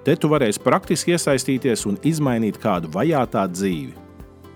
[0.00, 3.92] Te tu varēsi praktiski iesaistīties un izmainīt kādu vajātā dzīvi.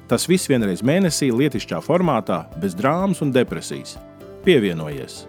[0.09, 3.99] Tas viss vienreiz mēnesī, lietišķā formātā, bez drāmas un depresijas.
[4.47, 5.27] Pievienojies!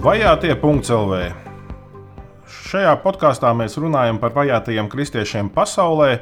[0.00, 1.16] Vajātie.CLV
[2.70, 6.20] Šajā podkāstā mēs runājam par vajātajiem kristiešiem pasaulē,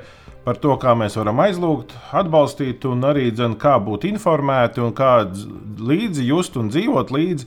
[0.48, 5.27] par to, kā mēs varam aizlūgt, atbalstīt, un arī dzen, kā būt informēti un kā
[5.28, 7.45] līdzi just un dzīvot līdzi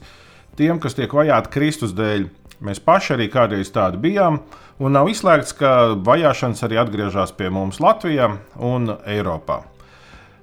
[0.60, 2.28] tiem, kas tiek vajāti Kristus dēļ.
[2.62, 4.38] Mēs paši arī kādreiz tādi bijām,
[4.78, 8.28] un nav izslēgts, ka vajāšanas arī atgriežas pie mums Latvijā
[8.62, 9.64] un Eiropā.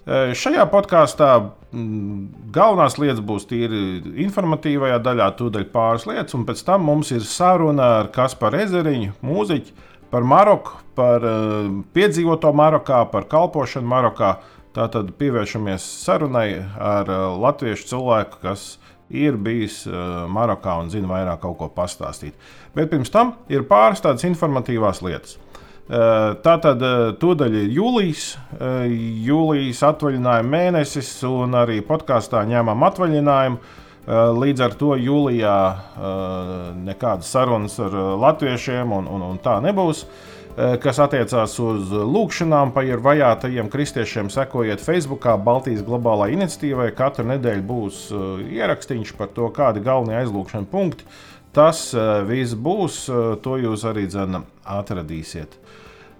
[0.03, 1.29] E, šajā podkāstā
[1.71, 7.93] galvenās lietas būs tīri informatīvajā daļā, tūdaļ pāris lietas, un pēc tam mums ir saruna
[8.01, 14.37] ar Kasparu Ezeriņu, mūziķu, par Maroku, par uh, piedzīvoto Marokā, par kalpošanu Marokā.
[14.75, 18.77] Tātad pievēršamies sarunai ar uh, latviešu cilvēku, kas
[19.09, 22.37] ir bijis uh, Marokā un zina vairāk kaut ko pastāstīt.
[22.75, 25.39] Bet pirms tam ir pāris tādas informatīvās lietas.
[25.89, 28.25] Tātad uh, tūdaļ ir jūlijas,
[29.25, 33.57] jūlijas atvaļinājuma mēnesis, un arī podkāstā ņēmām atvaļinājumu.
[34.07, 36.51] Eh, līdz ar to jūlijā eh,
[36.87, 40.07] nekādas sarunas ar eh, latviešiem un, un, un tā nebūs.
[40.83, 46.89] Kas attiecās uz lūgšanām par vajātajiem kristiešiem, sekojiet Facebook, Baltijas globālā iniciatīvai.
[46.97, 47.99] Katru nedēļu būs
[48.57, 51.07] ierakstīns par to, kādi galvenie aizlūgšana punkti.
[51.55, 51.93] Tas
[52.27, 53.05] viss būs,
[53.45, 55.55] to jūs arī dzen, atradīsiet.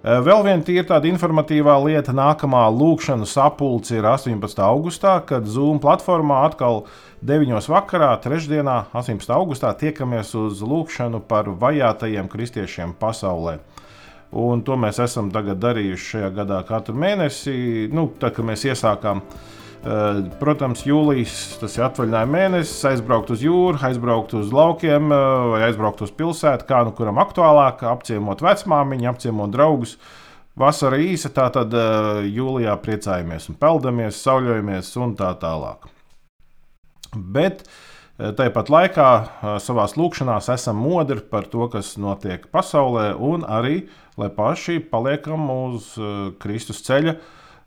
[0.00, 4.62] Vēl viena tīra tāda informatīvā lieta, nākamā lūkšana sapulce ir 18.
[4.64, 7.52] augustā, kad Zoom platformā atkal ir 9.
[7.68, 9.28] vakarā, trešdienā, 18.
[9.36, 13.58] augustā, tiekamies uz lūkšanu par vajātajiem kristiešiem pasaulē.
[14.32, 17.90] Un to mēs esam darījuši šajā gadā katru mēnesi.
[17.92, 23.76] Nu, tad, kad mēs iesākām, eh, protams, jūlijas tas ir atvaļinājuma mēnesis, aizbraukt uz jūru,
[23.90, 29.52] aizbraukt uz laukiem eh, vai aizbraukt uz pilsētu, kā nu kuram aktuālāk, apciemot vecmāmiņu, apciemot
[29.52, 29.98] draugus.
[30.56, 35.99] Vasara īsa, tā tad eh, jūlijā priecājamies un peldamies, sauļojamies un tā tālāk.
[37.14, 43.44] Bet eh, tāpat laikā eh, savā lūkšanā esam modri par to, kas notiek pasaulē, un
[43.44, 43.88] arī,
[44.20, 47.16] lai paši paliekam uz eh, Kristus ceļa,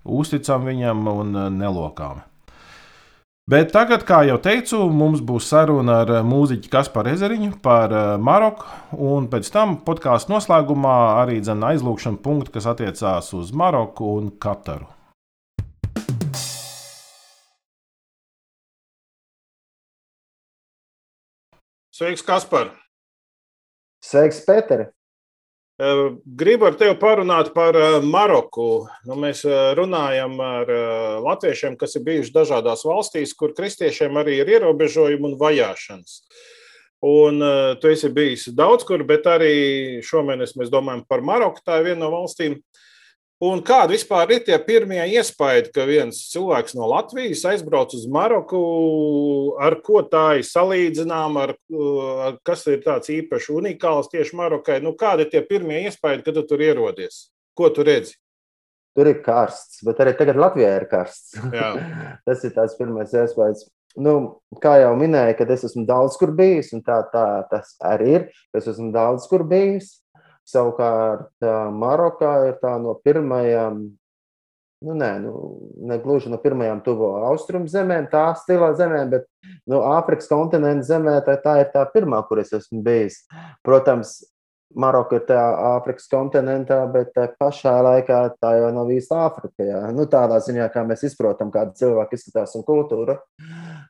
[0.04, 2.24] uzticam viņam un nelokām.
[3.44, 8.64] Bet tagad, kā jau teicu, mums būs saruna ar mūziķu Kasparu Ezeriņu par Maroku,
[8.96, 14.88] un pēc tam podkāstu noslēgumā arī aizlūgšana punkti, kas attiecās uz Maroku un Kataru.
[22.04, 22.66] Sveiks, Kaspar!
[24.04, 24.90] Sveiks, Pēter!
[26.36, 28.90] Gribu ar tevi parunāt par Maroku.
[29.08, 29.46] Nu, mēs
[29.80, 30.72] runājam ar
[31.24, 36.18] latviešiem, kas ir bijuši dažādās valstīs, kur kristiešiem arī ir ierobežojumi un vajāšanas.
[37.08, 37.40] Un,
[37.80, 39.56] tu esi bijis daudz kur, bet arī
[40.04, 41.64] šomēnes mēs domājam par Maroku.
[41.64, 42.84] Tā ir viena no valstīm, uh,
[43.44, 48.60] Un kādi vispār ir tie pirmie iespaidi, ka viens cilvēks no Latvijas aizbrauc uz Maroku,
[49.60, 51.56] ar ko tā ir salīdzināma, ar,
[52.28, 54.78] ar kas ir tāds īpaši unikāls tieši Marokai?
[54.86, 57.26] Nu, kādi ir tie pirmie iespaidi, kad tu tur ierodies?
[57.58, 58.16] Ko tu redzi?
[58.94, 61.34] Tur ir karsts, bet arī tagad Latvijā ir karsts.
[62.30, 63.66] Tas ir tāds pirmais iespējas.
[64.00, 64.14] Nu,
[64.62, 68.24] kā jau minēju, kad es esmu daudz kur bijis, un tā, tā tas arī ir.
[68.58, 70.00] Es esmu daudz kur bijis.
[70.50, 73.78] Savukārt Marokā ir tā no pirmajām,
[74.84, 75.34] nu, nē, nu,
[75.88, 79.30] ne gluži no pirmajām tuvo austrumu zemēm, tā stilā zemēm, bet
[79.64, 83.22] nu, Āfrikas kontinenta zemē tā, tā ir tā pirmā, kur es esmu bijis.
[83.64, 84.18] Protams,
[84.76, 85.48] Maroka ir tajā
[85.78, 89.64] Āfrikas kontinentā, bet pašā laikā tā jau nav īsta Āfrika.
[89.64, 89.82] Jā.
[89.96, 93.20] Nu, tādā ziņā, kā mēs izprotam, kāda cilvēka izskatās un kultūra.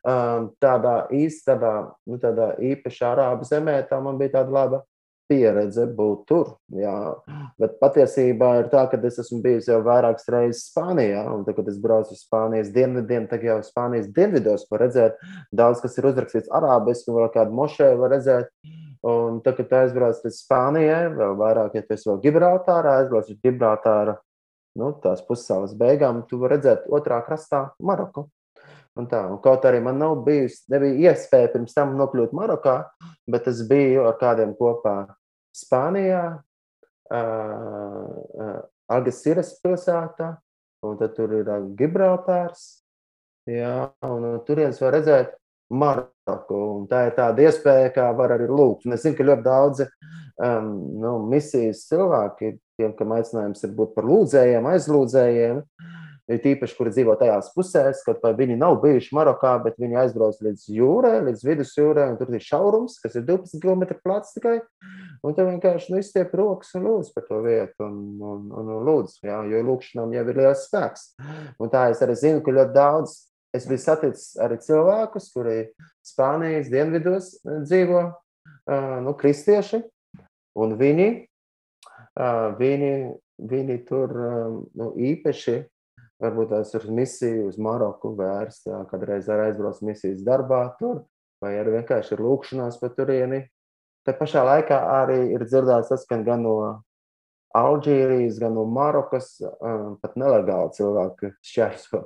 [0.03, 1.75] Um, tādā īsta, tādā,
[2.09, 4.83] nu, tādā īpašā arābu zemē, tā man bija tāda laba
[5.29, 6.53] pieredze būt tur.
[6.75, 6.95] Jā.
[7.61, 11.69] Bet patiesībā ir tā, ka es esmu bijis jau vairākas reizes Spānijā, un tad, kad
[11.71, 15.17] es braucu uz Spānijas dienvidiem, tad jau Spānijas dienvidos var redzēt
[15.55, 18.53] daudz, kas ir uzrakstīts arābiski, vēl kādu mošēju var redzēt.
[19.03, 23.39] Un tad, kad aizbrauc līdz Spānijai, vēl vairāk, ja tu esi vēl Gibraltārā, aizbrauc uz
[23.43, 24.15] Gibraltāra,
[24.79, 28.29] nu, tās pussalas beigām, tu vari redzēt otrā krastā Maroku.
[28.99, 32.75] Un tā, un kaut arī man nav bijusi, nebija iespēja pirms tam nokļūt Marokā,
[33.25, 34.97] bet es biju ar kādiem kopā
[35.57, 36.23] Spānijā,
[37.09, 38.59] uh, uh,
[38.93, 40.35] Algeciras pilsētā,
[40.85, 42.67] un tad tur ir uh, Gibraltārs.
[43.49, 45.33] Jā, un uh, turienes var redzēt
[45.73, 46.59] Maroku.
[46.77, 48.85] Un tā ir tāda iespēja, kā var arī lūgt.
[48.87, 50.69] Un es zinu, ka ļoti daudzi um,
[51.01, 55.63] nu, misijas cilvēki, tiem, kam aicinājums ir būt par lūdzējiem, aizlūdzējiem,
[56.31, 60.69] ir tīpaši, kuri dzīvo tajās pusēs, vai viņi nav bijuši Marokā, bet viņi aizbrauc līdz
[60.75, 64.61] jūrai, līdz vidusjūrai, un tur ir šaurums, kas ir 12 km plats tikai.
[65.23, 68.87] Un tev vienkārši nu, izstiep rokas un lūdz par to vietu, un, un, un, un
[68.87, 71.13] lūdz, jā, jo lūkšanām jau ir liels spēks.
[71.59, 73.21] Un tā es arī zinu, ka ļoti daudz
[73.53, 75.57] Es biju saticis arī cilvēkus, kuri
[76.05, 79.83] Spānijas dienvidos eh, dzīvo, eh, nu, kristieši,
[80.57, 81.09] un viņi,
[82.17, 82.93] eh, viņi,
[83.53, 84.15] viņi tur
[84.73, 85.59] nu, īpaši,
[86.23, 91.03] varbūt tās uz misiju, uz Maroku vērst, kādreiz ar aizbrauc misijas darbā tur,
[91.43, 93.43] vai arī vienkārši ir lūkšanās pa turieni.
[94.03, 96.57] Te pašā laikā arī ir dzirdēts tas, gan no
[97.53, 99.35] Alžīrijas, gan no Marokas,
[100.01, 102.01] pat nelegāli cilvēki šķērso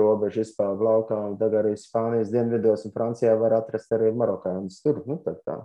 [0.00, 1.18] robežu izpēlu laukā.
[1.36, 5.02] Tagad arī Spānijas dienvidos un Francijā var atrast arī marokāņus tur.
[5.04, 5.60] Nu, tā.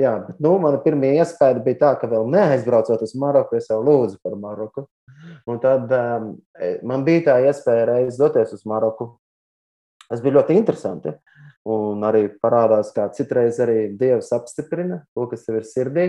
[0.00, 3.80] Jā, bet nu, mana pirmā iespēja bija tā, ka vēl neaizbraucot uz Maroku, es jau
[3.84, 4.86] lūdzu par Maroku.
[5.48, 6.28] Un tad um,
[6.86, 9.14] man bija tā iespēja reiz doties uz Maroku.
[10.08, 11.14] Tas bija ļoti interesanti.
[11.72, 16.06] Un arī parādās, kā citreiz arī Dievs apstiprina to, kas tev ir sirdī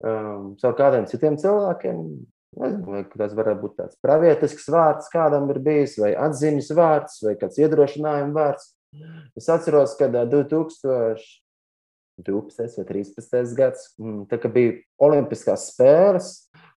[0.00, 2.04] um, savu kādiem citiem cilvēkiem.
[2.62, 7.60] Nezinu, tas varētu būt tāds pravietisks vārds, kādam ir bijis, vai atziņas vārds, vai kāds
[7.62, 8.72] iedrošinājuma vārds.
[9.38, 10.10] Es atceros, ka
[12.20, 12.76] 2012.
[12.78, 13.54] vai 13.
[13.56, 16.32] gads, mm, kad bija Olimpiskās spēles,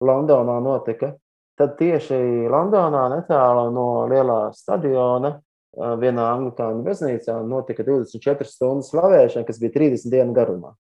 [0.03, 1.13] Londonā notika.
[1.57, 2.17] Tad tieši
[2.49, 5.35] Londonā, netālu no lielā stadiona,
[5.73, 10.73] vienā anglikāņu baznīcā, notika 24 stundu slavēšana, kas bija 30 dienu garumā.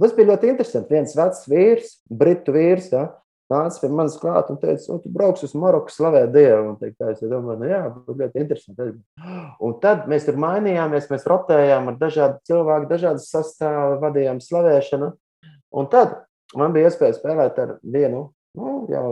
[0.00, 0.96] Tas bija ļoti interesanti.
[0.96, 3.04] Viens vecs vīrs, britu vīrs, ja,
[3.52, 6.72] nāca pie manis klāt un teica, nu, tu brauks uz Maroku, slavē Dievu.
[6.72, 8.88] Un teikt, es domāju, nu, jā, ļoti interesanti.
[9.64, 15.12] Un tad mēs tur mainījāmies, mēs rotējām ar dažādu cilvēku, dažādas sastāvu, vadījām slavēšanu.
[15.74, 16.18] Un tad
[16.58, 18.26] man bija iespēja spēlēt ar vienu
[18.58, 19.08] nu, jau,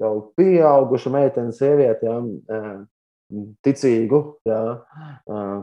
[0.00, 2.64] jau pieaugušu meiteni, sievieti, ja,
[3.64, 4.60] ticīgu, jā,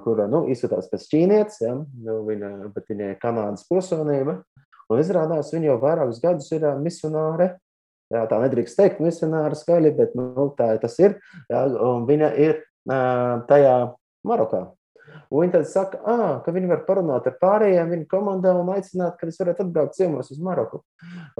[0.06, 4.40] kura nu, izskatās pēc ķīnietes, jā, nu, viņa, bet viņai ir Kanādas pilsonība.
[4.88, 7.57] Un izrādās, viņa jau vairākus gadus ir misionāre.
[8.13, 11.18] Jā, tā nedrīkst teikt, misionāra skaļi, bet nu, tā tas ir.
[11.51, 11.65] Jā,
[12.07, 13.75] viņa ir tajā
[14.27, 14.63] Marokā.
[15.27, 19.18] Un viņi tad saka, ah, ka viņi var parunāt ar pārējiem viņa komandā un aicināt,
[19.19, 20.81] ka es varētu atbraukt ciemos uz Maroku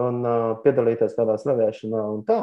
[0.01, 2.41] un uh, piedalīties kādā slavēšanā un tā.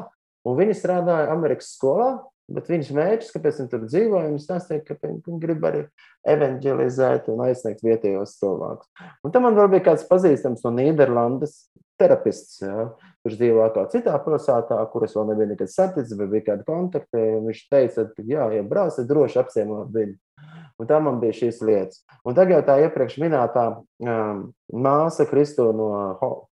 [0.48, 4.96] Un viņi strādāja Amerikas skolā, Bet viņas mērķis, kāpēc viņi tur dzīvo, viņas stāstīja, ka
[5.00, 5.86] viņi grib arī
[6.28, 8.90] evanģelizēt un aizsniegt vietējos cilvēkus.
[9.24, 11.54] Un tam man vēl bija kāds pazīstams no Nīderlandes
[12.00, 12.90] terapists, ja,
[13.24, 17.22] kurš dzīvo kā citā pilsētā, kuras vēl nebija nekad saticis, bet bija kādi kontakti.
[17.46, 20.18] Viņš teica, ka, jā, ja tad droši apciemot viņu.
[20.82, 22.00] Un tā man bija šīs lietas.
[22.26, 24.40] Un tagad tā iepriekš minētā um,
[24.74, 25.88] māsa Kristo no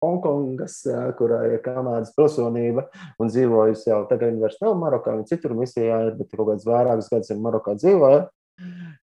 [0.01, 0.79] Hongkongas,
[1.19, 2.87] kurā ir Kanādas pilsonība
[3.21, 6.65] un dzīvojusi jau tagad, viņa vairs nav Marokā, viņa citur misijā ir, bet kaut kāds
[6.69, 8.25] vairākus gadus ir Marokā dzīvoja.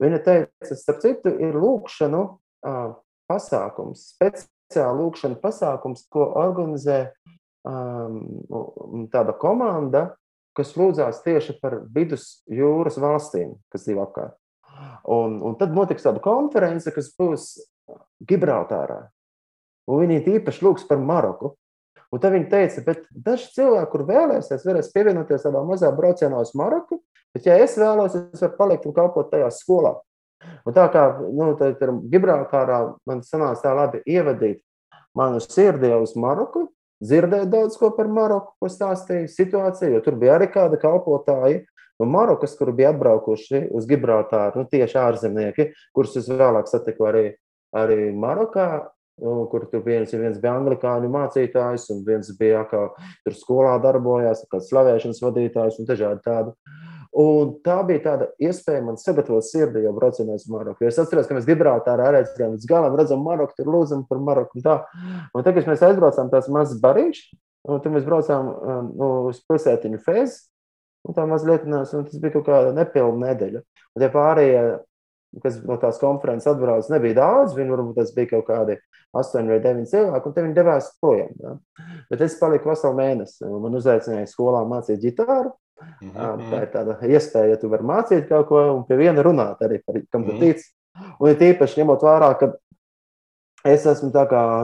[0.01, 2.95] Viņa teica, starp citu, ir lūkšanu uh,
[3.29, 7.03] pasākums, speciāla lūkšana pasākums, ko organizē
[7.69, 10.11] um, tāda komanda,
[10.57, 14.37] kas lūdzās tieši par vidus jūras valstīm, kas dzīvo apkārt.
[15.09, 17.49] Un, un tad notiks tāda konference, kas būs
[18.29, 19.07] Gibraltārā.
[19.91, 21.57] Un viņi īpaši lūgs par Maroku.
[22.13, 26.53] Un tad viņi teica, ka daži cilvēki, kur vēlēsies, varēs pievienoties tādā mazā braucienā uz
[26.59, 27.01] Maroku,
[27.33, 29.95] bet, ja es vēlos, es varu palikt un kalpot tajā skolā.
[30.67, 31.55] Un tā kā nu,
[32.13, 34.61] Gibraltārā man sanāca tā labi ievadīt
[35.17, 36.67] manu sirdi uz Maroku,
[37.03, 41.63] dzirdēt daudz ko par Maroku, ko stāstīja situācija, jo tur bija arī kāda kalpotāja
[42.01, 47.29] no Marokas, kuri bija atbraukuši uz Gibraltāru, nu, tieši ārzemnieki, kurus es vēlāk satiku arī,
[47.77, 48.89] arī Marokā.
[49.23, 52.81] Nu, kur tur viens, viens bija anglikāņu mācītājs, un viens bija kā
[53.23, 56.55] tur skolā darbojās, kā slavēšanas vadītājs un dažādi tādi.
[57.13, 60.87] Un tā bija tāda iespēja man sagatavot sirdi, jau braucienā uz Maroku.
[60.89, 64.57] Es atceros, ka mēs Gibraltārā redzējām, līdz galam redzam Maroku, tur lūdzam par Maroku.
[64.57, 64.79] Un, tā.
[65.37, 67.21] un tagad mēs aizbraucām tās mazas bariņš,
[67.69, 68.49] un tur mēs braucām
[68.95, 70.41] nu, uz pilsētiņu Fēzi,
[71.03, 73.63] Un tā mazliet, un tas bija kaut kāda nepilna nedēļa.
[73.93, 74.63] Un tie pārējie,
[75.43, 78.79] kas no tās konferences atbrauc, nebija daudz, viņi varbūt tas bija kaut kādi
[79.19, 81.33] astoņi vai deviņi cilvēki, un viņi devās projām.
[81.43, 81.57] Ja?
[82.13, 85.51] Bet es paliku veselu mēnesi, man uzaicināja skolā mācīt ģitāru.
[86.01, 86.51] Mm -hmm.
[86.51, 89.81] Tā ir tāda iespēja, ja tu vari mācīt kaut ko un pie viena runāt arī
[89.87, 90.41] par kam tu -hmm.
[90.41, 90.73] tici.
[91.21, 92.53] Un ir tīpaši ņemot vērā, ka
[93.65, 94.11] es esmu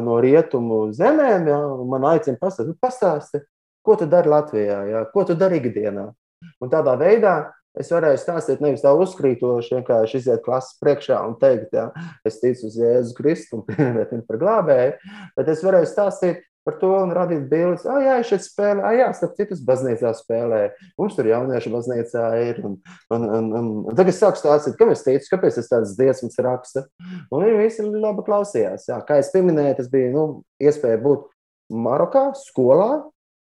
[0.02, 3.40] no rietumu zemēm, ja, un man aicina pastāstīt, nu, pastāsti,
[3.82, 6.12] ko tu dari Latvijā, ja, ko tu dari ikdienā.
[6.60, 11.70] Un tādā veidā Es varēju stāstīt nevis tā uzkrītoši, vienkārši iziet klases priekšā un teikt,
[11.76, 11.88] ja,
[12.26, 14.94] es ticu uz Jēzu Kristu un pieņemt viņu par glābēju,
[15.38, 17.86] bet es varēju stāstīt par to un radīt bildes.
[17.88, 20.88] Ah, jā, šeit spēlēju, ah, jā, starp citus baznīcā spēlēju.
[21.00, 22.60] Mums tur jauniešu baznīcā ir.
[22.68, 22.74] Un,
[23.16, 26.36] un, un, un, un tagad es sāku stāstīt, kam es teicu, kāpēc es tādas dziesmas
[26.44, 26.84] rakstu.
[27.32, 28.90] Un viņi visi labi klausījās.
[28.92, 29.00] Jā.
[29.08, 30.26] Kā es pieminēju, tas bija nu,
[30.60, 31.24] iespēja būt
[31.72, 32.90] Marokā, skolā,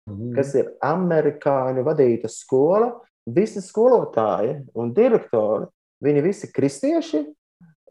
[0.08, 0.32] mm.
[0.36, 2.94] kas ir amerikāņu vadīta skola
[3.28, 5.68] visi skolotāji un direktori,
[6.04, 7.24] viņi visi kristieši,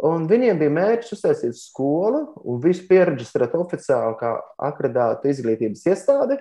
[0.06, 4.36] un viņiem bija mērķis uztaisīt skolu un visu pieregistrēt oficiāli kā
[4.70, 6.38] akreditētu izglītības iestādi,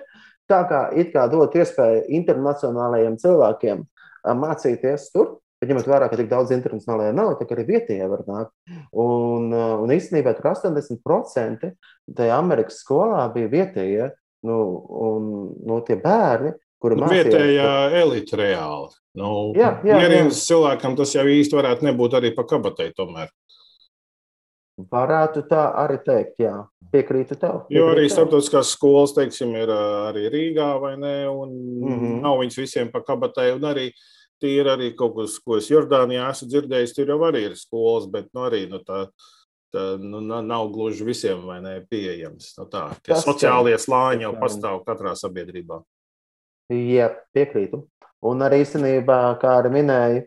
[0.49, 3.83] tā kā it kā dot iespēju internacionālajiem cilvēkiem
[4.37, 5.37] mācīties tur.
[5.57, 8.51] Bet ņemot vērā, ka tik daudz internacionālajā nav, tā arī vietējie var nākt.
[8.93, 11.71] Un, un īstenībā tur 80%
[12.13, 14.11] tajā Amerikas skolā bija vietējie,
[14.45, 14.59] nu,
[15.01, 15.31] un
[15.65, 17.31] no nu, tie bērni, kura nu, mācījās.
[17.31, 17.71] Vietējā
[18.03, 18.93] elite reāli.
[19.17, 23.31] Nu, jā, jā, Ierīnas cilvēkam tas jau īsti varētu nebūt arī pa kabatai tomēr.
[24.77, 26.57] Varētu tā arī teikt, jā.
[26.93, 27.63] Piekrītu tev.
[27.65, 32.21] Piekrītu jo arī starptautiskās skolas, teiksim, ir arī Rīgā vai ne, un mm -hmm.
[32.21, 33.89] nav viņas visiem pa kabatai, un arī
[34.39, 38.05] tie ir arī kaut kas, ko es Jordānijā esmu dzirdējis, tur jau arī ir skolas,
[38.05, 39.07] bet nu arī, nu tā,
[39.73, 42.53] tā nu, nav gluži visiem vai ne pieejams.
[42.57, 45.81] Nu, tā, tie Tas sociālie slāņi jau pastāv katrā sabiedrībā.
[46.69, 47.87] Jā, piekrītu.
[48.21, 50.21] Un arī īstenībā, kā arī minēju,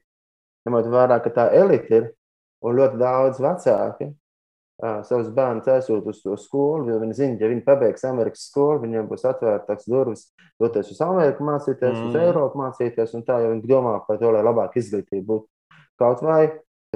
[0.67, 2.13] ņemot vērā, ka tā elite ir
[2.63, 4.20] un ļoti daudz vecāki
[4.81, 9.09] savus bērnus aizsūt uz to skolu, jo viņi zina, ja viņi pabeigs Amerikas skolu, viņiem
[9.11, 10.27] būs atvērtas durvis
[10.61, 12.09] doties uz Ameriku mācīties, mm.
[12.09, 15.49] uz Eiropu mācīties, un tā jau viņi domā par to, lai labāk izglītība būtu.
[16.01, 16.43] Kaut vai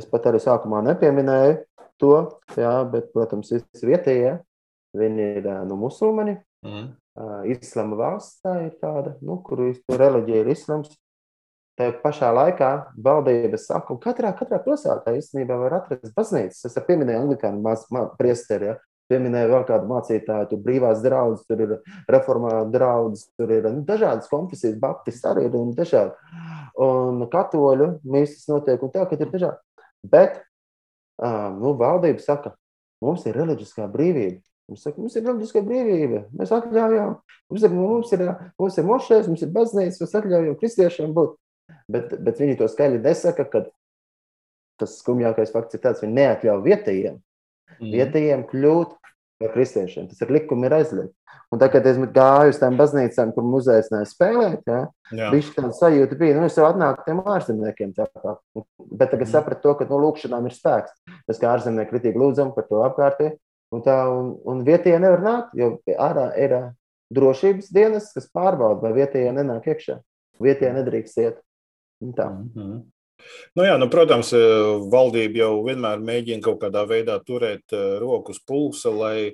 [0.00, 1.60] es pat arī sākumā nepieminēju
[2.00, 2.16] to,
[2.58, 4.36] jā, bet, protams, visi vietējie,
[4.96, 6.92] viņi ir nu, musulmaņi, mm.
[7.14, 10.96] Uh, islama valsts tā ir tāda, nu, kur reliģija ir islams.
[11.74, 12.70] Tā pašā laikā
[13.02, 16.68] valdības saka, ka katrā, katrā pilsētā īstenībā var atrast baznīcas.
[16.68, 18.76] Es pieminēju anglikāņu priesteri, ja?
[19.10, 21.74] pieminēju vēl kādu mācītāju, tur brīvās draudzes, tur ir
[22.10, 26.40] reformāta draudzes, tur ir nu, dažādas konfesijas, baptisti arī ir un dažādi.
[26.80, 29.86] Un katoļu mīsas notiek un tā, ka ir dažādi.
[30.14, 30.40] Bet
[31.58, 32.54] nu, valdība saka,
[33.04, 34.40] mums ir reliģiskā brīvība.
[34.70, 36.24] Mums, saka, mums ir reliģiskā brīvība.
[36.38, 37.18] Mēs atļaujam,
[37.52, 38.28] mums ir, mums ir,
[38.60, 41.36] mums ir mošais, mums ir baznīca, mēs atļaujam kristiešiem būt.
[41.90, 43.64] Bet, bet viņi to skaļi nesaka, ka
[44.80, 47.18] tas skumjākais fakts ir tāds, ka viņi neatļauj vietējiem,
[47.78, 47.90] mm.
[47.94, 48.94] vietējiem kļūt
[49.42, 50.08] par kristiešiem.
[50.10, 51.14] Tas ir likumi, ir aizliegts.
[51.52, 54.80] Un tā, kad es gāju uz tām baznīcām, kur muzejs nespēlēt, ja,
[55.30, 57.92] bija tāda sajūta, bija, nu, es jau atnāku tiem ārzemniekiem.
[57.94, 58.36] Tā kā.
[58.90, 59.32] Bet tagad mm.
[59.34, 60.96] sapratu to, ka no nu, lūkšanām ir spēks.
[61.28, 63.36] Mēs kā ārzemnieki kritīgi lūdzam par to apkārtēji.
[63.74, 66.56] Un, tā, un, un vietējie nevar nākt, jo ārā ir
[67.14, 69.98] drošības dienas, kas pārbauda, vai vietējie nenāk iekšā.
[70.42, 71.40] Vietējie nedrīkst iet.
[72.12, 72.28] Tā.
[72.54, 72.82] -hmm.
[73.54, 74.32] Nu jā, nu, protams,
[74.92, 79.32] valdība jau vienmēr mēģina kaut kādā veidā turēt roku uz pulsa, lai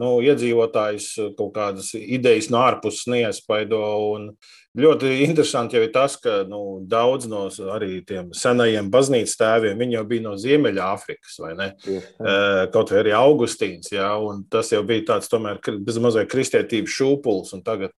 [0.00, 3.80] nu, iedzīvotājs kaut kādas idejas no ārpuses neiespaido.
[4.14, 4.30] Un
[4.78, 10.04] ļoti interesanti jau ir tas, ka nu, daudz no arī tiem senajiem baznīcas tēviem jau
[10.08, 11.70] bija no Ziemeļāfrikas, vai ne?
[11.84, 12.02] Jā.
[12.74, 17.64] Kaut vai arī Augustīns, jā, un tas jau bija tāds tomēr bezmazliet kristietības šūpuls, un
[17.66, 17.94] tagad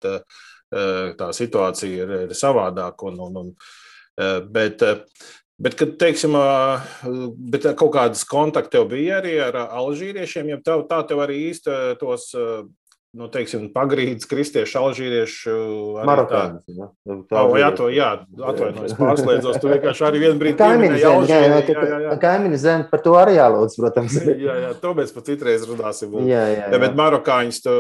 [0.70, 3.10] tā situācija ir, ir savādāka.
[3.10, 3.54] Un, un, un,
[4.54, 4.86] bet,
[5.60, 6.38] Bet, kad, teiksim,
[7.52, 11.74] bet kaut kādas kontakti tev bija arī ar alžīriešiem, ja tev, tā tev arī īsti
[12.00, 12.30] tos
[13.18, 15.54] nu, teiksim, pagrīdes, kristiešu, alžīriešu.
[16.06, 16.66] Marokāņus.
[16.78, 16.90] Ja?
[17.30, 19.58] Tā oh, jā, to, jā, atvainojos, pārslēdzos.
[19.62, 22.18] Tu vienkārši arī vienu brīdi kaimiņu zemi, jā, jā, jā, jā, jā.
[22.22, 24.20] Kaimiņu zemi par to arī jālūdz, protams.
[24.46, 26.14] jā, jā, to mēs pat citreiz runāsim.
[26.30, 26.82] Jā, jā, jā.
[26.86, 27.76] Bet marokāņus tu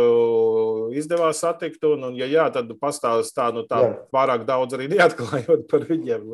[0.97, 3.93] izdevās satikt, un, un ja jā, tad pastāst tā, nu tā jā.
[4.15, 6.25] pārāk daudz arī neatklājot par viņiem.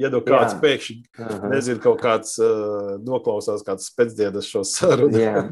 [0.00, 0.60] Ja nu kāds jā.
[0.60, 1.48] pēkšņi, -huh.
[1.56, 5.16] nezinu, kaut kāds uh, noklausās kāds pēcdienas šo sarunu.
[5.16, 5.48] jā.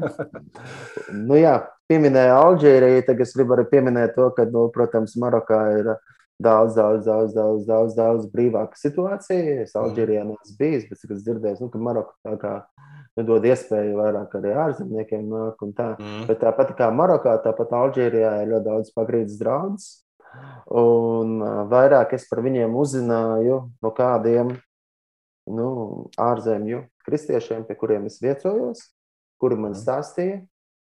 [1.27, 1.57] nu jā,
[1.91, 5.91] pieminēja Alžīriju, tad es gribu arī pieminēt to, ka, nu, protams, Marokā ir
[6.41, 9.61] daudz, daudz, daudz, daudz, daudz, daudz brīvāka situācija.
[9.65, 12.53] Es Alžīrijā neesmu bijis, bet es dzirdēju, nu, ka Maroka tā kā
[13.17, 15.91] nu, dod iespēju vairāk arī ārzemniekiem nāk un tā.
[15.99, 16.23] Mm.
[16.29, 19.91] Bet tāpat kā Marokā, tāpat Alžīrijā ir ļoti daudz pagrīdes draudzes.
[20.71, 24.53] Un vairāk es par viņiem uzzināju no kādiem
[25.51, 25.67] nu,
[26.21, 28.85] ārzemju kristiešiem, pie kuriem es viecojos,
[29.41, 29.81] kuri man mm.
[29.81, 30.39] stāstīja,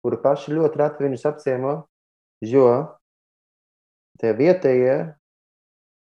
[0.04, 1.74] kuri paši ļoti reti viņus apciemo,
[2.44, 2.68] jo
[4.20, 4.96] tie vietējie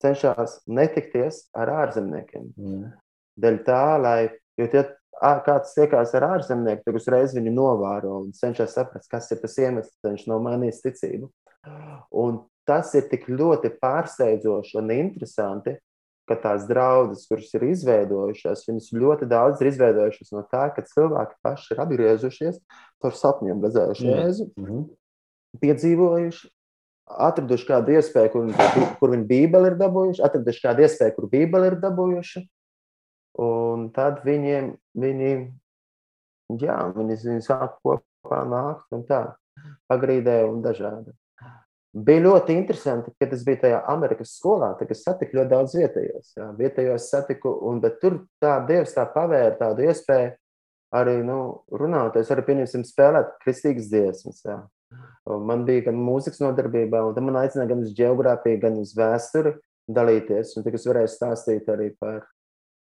[0.03, 2.51] cenšas netikties ar ārzemniekiem.
[2.55, 2.85] Mm.
[3.39, 4.19] Dēļ tā, lai,
[4.59, 4.85] jo tie,
[5.19, 9.97] kāds tiekās ar ārzemnieku, tad uzreiz viņu novēro un cenšas saprast, kas ir tas iemesls,
[9.99, 11.31] ka viņš nav mainījis ticību.
[12.21, 15.75] Un tas ir tik ļoti pārsteidzoši un interesanti,
[16.29, 21.37] ka tās draudzes, kuras ir izveidojušās, viņas ļoti daudz ir izveidojušās no tā, ka cilvēki
[21.45, 22.61] paši ir atgriezušies
[23.01, 24.87] par sapņiem, redzējuši jēzu, mm -hmm.
[25.63, 26.49] piedzīvojuši,
[27.29, 31.71] atraduši kādu iespēju, kur, viņi, kur viņi bībeli ir dabūjuši, atraduši kādu iespēju, kur bībeli
[31.71, 32.43] ir dabūjuši,
[33.45, 35.31] un tad viņiem, viņi,
[36.61, 39.23] jā, viņi, viņi sāk kopā nākt un tā,
[39.89, 41.15] pagrīdē un dažādi.
[41.89, 46.35] Bija ļoti interesanti, kad es biju tajā Amerikas skolā, tad es satiku ļoti daudz vietējos.
[46.37, 46.49] Jā.
[46.59, 50.35] Vietējos satiku, un tur tā Dievs tā pavēra tādu iespēju
[50.99, 51.39] arī nu,
[51.73, 54.43] runāt, arī pieņemsim spēlēt kristīgas dziesmas.
[54.45, 54.59] Jā.
[55.49, 59.55] Man bija gan mūzikas nodarbība, un man aicināja gan uz geogrāfiju, gan uz vēsturi
[59.89, 60.55] dalīties.
[60.57, 62.23] Un tad es varēju stāstīt arī par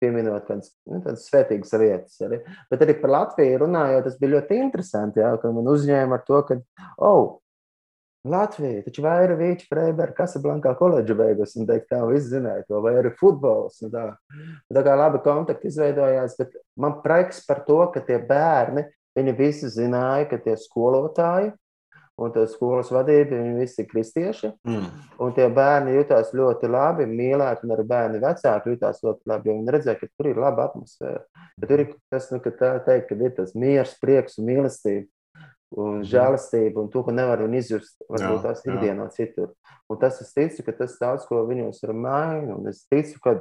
[0.03, 2.19] pieminot kādas nu, svētīgas lietas.
[2.27, 2.41] Arī.
[2.71, 5.23] Bet arī par Latviju runājot, tas bija ļoti interesanti.
[5.23, 6.59] Jā, ka man uzņēma ar to, ka,
[7.07, 7.39] oh,
[8.25, 12.79] Latvija, taču vai ir Vīča Freiberga, Kasablankā koledža beigas, un teikt, tā viss zināja to,
[12.85, 13.81] vai arī futbols.
[13.91, 14.05] Tā.
[14.71, 18.87] tā kā labi kontakti izveidojās, bet man prieks par to, ka tie bērni,
[19.19, 21.51] viņi visi zināja, ka tie skolotāji
[22.23, 24.51] un tā skolas vadība, viņi visi ir kristieši.
[24.69, 24.85] Mm.
[25.25, 29.57] Un tie bērni jutās ļoti labi, mīlēti, un arī bērni vecāki jutās ļoti labi, jo
[29.57, 31.25] viņi redzēja, ka tur ir laba atmosfēra.
[31.59, 35.09] Bet tur ir tas, nu, ka tā teikt, ka ir tas miers, prieks un mīlestība
[35.73, 36.07] un mhm.
[36.13, 39.53] žēlastību, un to, ka nevar izjust, varbūt tās ikdienā citur.
[39.91, 43.39] Un tas es ticu, ka tas daudz ko viņos ir maina, un es ticu, ka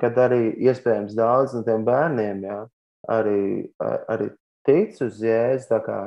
[0.00, 2.58] kad arī iespējams daudz no tiem bērniem, jā,
[3.12, 3.40] arī,
[4.12, 4.30] arī
[4.66, 5.98] tic uz jēzu, tā kā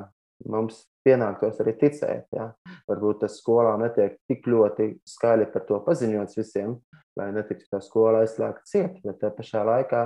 [0.50, 2.28] mums pienāktos arī ticēt.
[2.36, 2.50] Jā.
[2.90, 6.76] Varbūt tas skolā netiek tik ļoti skaļi par to paziņots visiem,
[7.20, 10.06] lai netiktu tā skola aizslēgta ciet, bet tā pašā laikā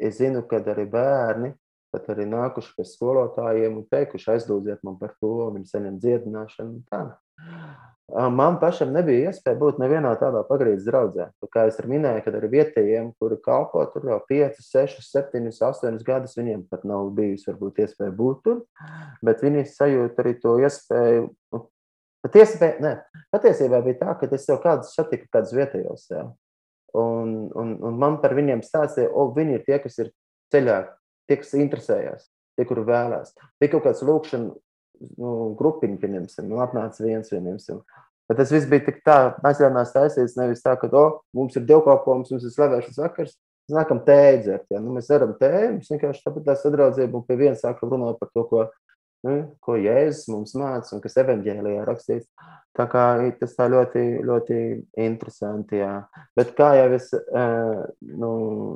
[0.00, 1.54] es zinu, ka arī bērni
[1.94, 6.80] pat arī nākuši pie skolotājiem un teikuši, aizlūdziet man par to, viņi saņem dziedināšanu.
[6.90, 7.02] Tā.
[8.06, 11.26] Man pašam nebija iespēja būt nevienā tādā pagrīdes draudzē.
[11.50, 16.36] Kā es minēju, kad ar vietējiem, kuri kalpo tur jau 5, 6, 7, 8 gadus,
[16.38, 18.60] viņiem pat nav bijusi varbūt iespēja būt tur,
[19.26, 21.26] bet viņi sajūt arī to iespēju.
[21.56, 21.62] Nu,
[22.28, 22.94] patiesībā, ne,
[23.34, 26.06] patiesībā bija tā, ka es jau kādus satiku, kādus vietējos.
[26.14, 26.28] Jā.
[26.96, 30.14] Un, un, un man par viņiem stāstīja, o, viņi ir tie, kas ir
[30.54, 30.78] ceļā
[31.28, 33.34] tie, kas interesējās, tie, kuri vēlās.
[33.60, 34.52] Bija kaut kāds lūkšana
[35.20, 37.58] nu, grupiņš, pieņemsim, nu, apnāca viens vieniem.
[38.26, 42.32] Bet tas viss bija tik tā, nāc taisīts, nevis tā, ka, o, mums ir dievkalpojums,
[42.34, 43.36] mums ir slavēšanas vakars,
[43.66, 44.80] mēs nākam tēju dzert, ja?
[44.82, 48.32] nu, mēs dzeram tēju, mēs vienkārši tāpat tā sadraudzība un pie viens sākam runāt par
[48.32, 48.64] to, ko,
[49.60, 52.28] ko Jēzus mums māca un kas evaņģēlijā rakstīts.
[52.76, 53.04] Tā kā
[53.40, 54.56] tas tā ļoti, ļoti
[55.00, 55.80] interesanti.
[55.80, 56.06] Jā.
[56.36, 58.32] Bet kā jau es nu,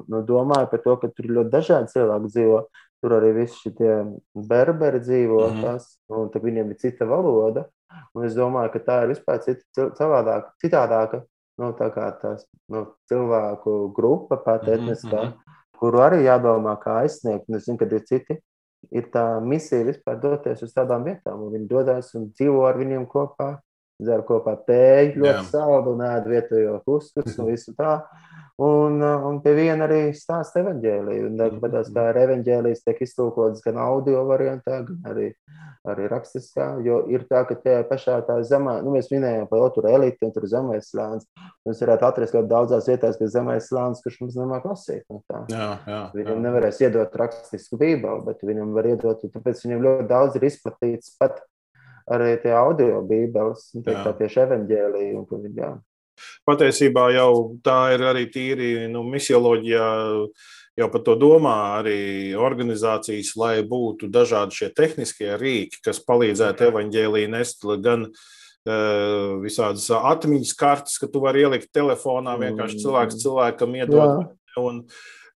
[0.09, 2.63] nu, domāju par to, ka tur ļoti dažādi cilvēki dzīvo,
[3.01, 3.99] tur arī visi šie
[4.35, 5.63] berberi dzīvo, mm -hmm.
[5.65, 7.67] tas, un viņiem ir cita valoda.
[8.15, 11.25] Un es domāju, ka tā ir vispār cita, savādāka, citādāka
[11.61, 15.59] nu, tā tās, nu, cilvēku grupa, pat mhm, etniskā, mm -hmm.
[15.79, 17.49] kuru arī jādomā, kā aizsniegt.
[17.49, 18.41] Un es zinu, ka ir citi.
[18.91, 23.53] Ir tā misija vispār doties uz tādām vietām, viņi dodas un dzīvo ar viņiem kopā
[24.01, 27.99] dzer kopā tēju, ļoti saldu un ēd vietējo kuskus un visu tā.
[28.61, 31.29] Un, uh, un pie viena arī stāsta evaņģēliju.
[31.31, 35.31] Un tāpat kā ar evaņģēlijas tiek iztulkots gan audio variantā, gan arī,
[35.89, 39.89] arī rakstiskā, jo ir tā, ka tie pašā tā zemā, nu mēs minējām par otru
[39.89, 41.25] elitu, un tur zemais slāns.
[41.65, 45.07] Mēs varētu atrast ļoti daudzās vietās, ka zemais slāns, kurš mums nemāk lasīt.
[45.09, 45.45] Tā.
[45.49, 46.45] Jā, jā, viņam jā.
[46.51, 51.41] nevarēs iedot rakstisku bībeli, bet viņam var iedot, tāpēc viņam ļoti daudz ir izplatīts pat
[52.13, 55.25] arī tie audio bībeles, tā tieši evaņģēlīja.
[55.57, 55.79] Jā.
[56.49, 59.87] Patiesībā jau tā ir arī tīri nu, misioloģijā.
[60.79, 67.33] Jau par to domā arī organizācijas, lai būtu dažādi šie tehniskie rīki, kas palīdzētu evaņģēlīju
[67.35, 72.85] nest gan uh, visādas atmiņas kartes, ka tu vari ielikt telefonā vienkārši mm.
[72.87, 74.31] cilvēks cilvēkam iedot.
[74.63, 74.85] Un,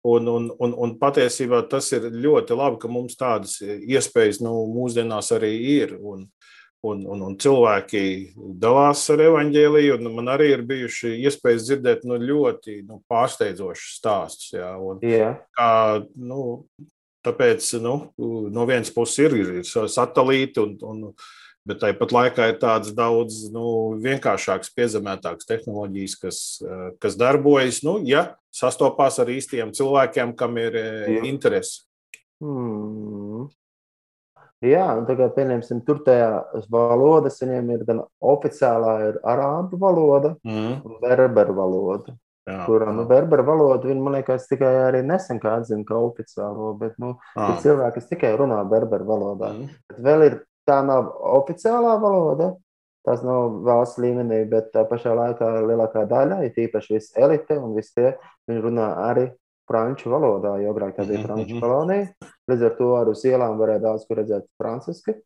[0.02, 5.28] Un, un, un, un patiesībā tas ir ļoti labi, ka mums tādas iespējas nu, mūsdienās
[5.36, 5.92] arī ir.
[5.94, 6.24] Un,
[6.82, 8.04] un, un, un cilvēki
[8.62, 9.98] dalās ar evaņģēliju.
[10.08, 14.50] Man arī ir bijuši iespējas dzirdēt nu, ļoti nu, pārsteidzošus stāstus.
[14.56, 15.38] Jā, un, yeah.
[15.58, 16.64] kā, nu,
[17.26, 21.14] tāpēc nu, no vienas puses ir, ir satelīti, un, un,
[21.68, 23.64] bet tāpat laikā ir tādas daudz nu,
[24.02, 26.42] vienkāršākas, piezemētākas tehnoloģijas, kas,
[27.02, 31.26] kas darbojas, nu, ja sastopās ar īstiem cilvēkiem, kam ir yeah.
[31.30, 31.84] interese.
[32.42, 33.46] Hmm.
[34.62, 40.76] Jā, un tagad, pieņemsim, tur tajā valodas viņiem ir gan oficiālā ir arābu valoda mm.
[40.86, 42.14] un berberu valoda.
[42.46, 46.72] Jā, kurā nu, berberu valodu viņi, man liekas, tikai arī nesen kā atzina, ka oficiālo,
[46.78, 49.52] bet nu, ir cilvēki, kas tikai runā berberu valodā.
[49.54, 49.76] Mm.
[49.90, 52.52] Bet vēl ir tā nav oficiālā valoda,
[53.06, 57.74] tas nav valsts līmenī, bet tā pašā laikā lielākā daļa, ir tīpaši visi elite un
[57.78, 58.12] visi tie,
[58.50, 59.26] viņi runā arī
[59.68, 61.64] franču valodā, jo agrāk tā bija mhm, franču mhm.
[61.64, 62.30] kolonija.
[62.50, 65.18] Līdz ar to arī uz ielām varēja daudz ko redzēt franciski.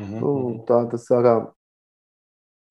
[0.00, 0.36] Mhm, nu,
[0.68, 1.50] tā tas sākām.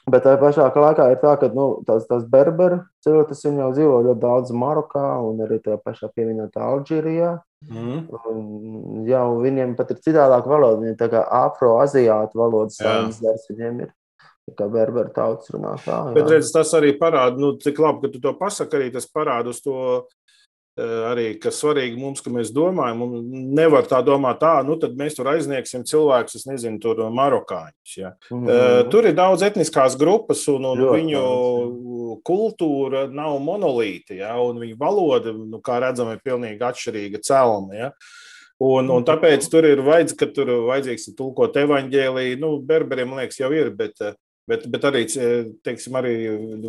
[0.09, 4.21] Bet tajā pašā laikā ir tā, ka nu, tās, tās berberu cilvēks jau dzīvo ļoti
[4.23, 7.35] daudz Marokā un arī tajā pašā pieminētā Alžīrijā.
[7.69, 8.07] Mm.
[8.31, 10.81] Un, jā, un viņiem pat ir citādāka valoda.
[10.81, 13.91] Viņiem tā kā afroaziāta valodas sānis viņiem ir.
[14.57, 15.99] Kā berberu tautas runā tā.
[16.09, 16.15] Jā.
[16.17, 19.53] Bet redz, tas arī parāda, nu, cik labi, ka tu to pasaki, arī tas parāda
[19.53, 19.75] uz to
[21.11, 25.17] arī kas svarīgi mums, ka mēs domājam, un nevar tā domāt, tā, nu tad mēs
[25.17, 27.93] tur aizniegsim cilvēkus, es nezinu, tur marokāņus.
[27.97, 28.13] Ja.
[28.31, 28.89] Mm -hmm.
[28.91, 32.21] Tur ir daudz etniskās grupas, un, un Ļoti viņu daudz.
[32.23, 37.75] kultūra nav monolīta, ja, un viņu valoda, nu, kā redzam, ir pilnīgi atšķirīga celma.
[37.75, 37.91] Ja.
[38.61, 42.37] Un, un tāpēc tur ir vajadzīgs, ka tur vajadzīgs tulkot evaņģēlīju.
[42.39, 43.97] Nu, berberiem, liekas, jau ir, bet,
[44.47, 45.07] bet, bet arī,
[45.63, 46.13] teiksim, arī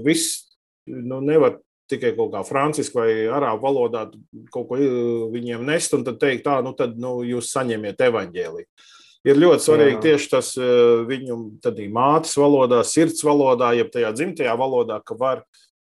[0.04, 1.58] viss nu, nevar
[1.92, 4.06] tikai kaut kā franciski vai arābu valodā
[4.54, 4.80] kaut ko
[5.32, 8.68] viņiem nest un tad teikt, tā, nu tad nu, jūs saņemiet evaņģēliju.
[9.22, 10.02] Ir ļoti svarīgi Jā.
[10.02, 10.48] tieši tas
[11.06, 11.36] viņu
[11.94, 15.44] mātes valodā, sirds valodā, jeb tajā dzimtajā valodā, ka var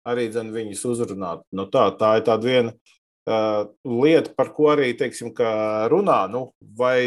[0.08, 1.42] arī dzen, viņus uzrunāt.
[1.52, 5.34] Nu, tā, tā ir tāda viena uh, lieta, par ko arī teiksim,
[5.92, 6.22] runā.
[6.32, 7.04] Nu, vai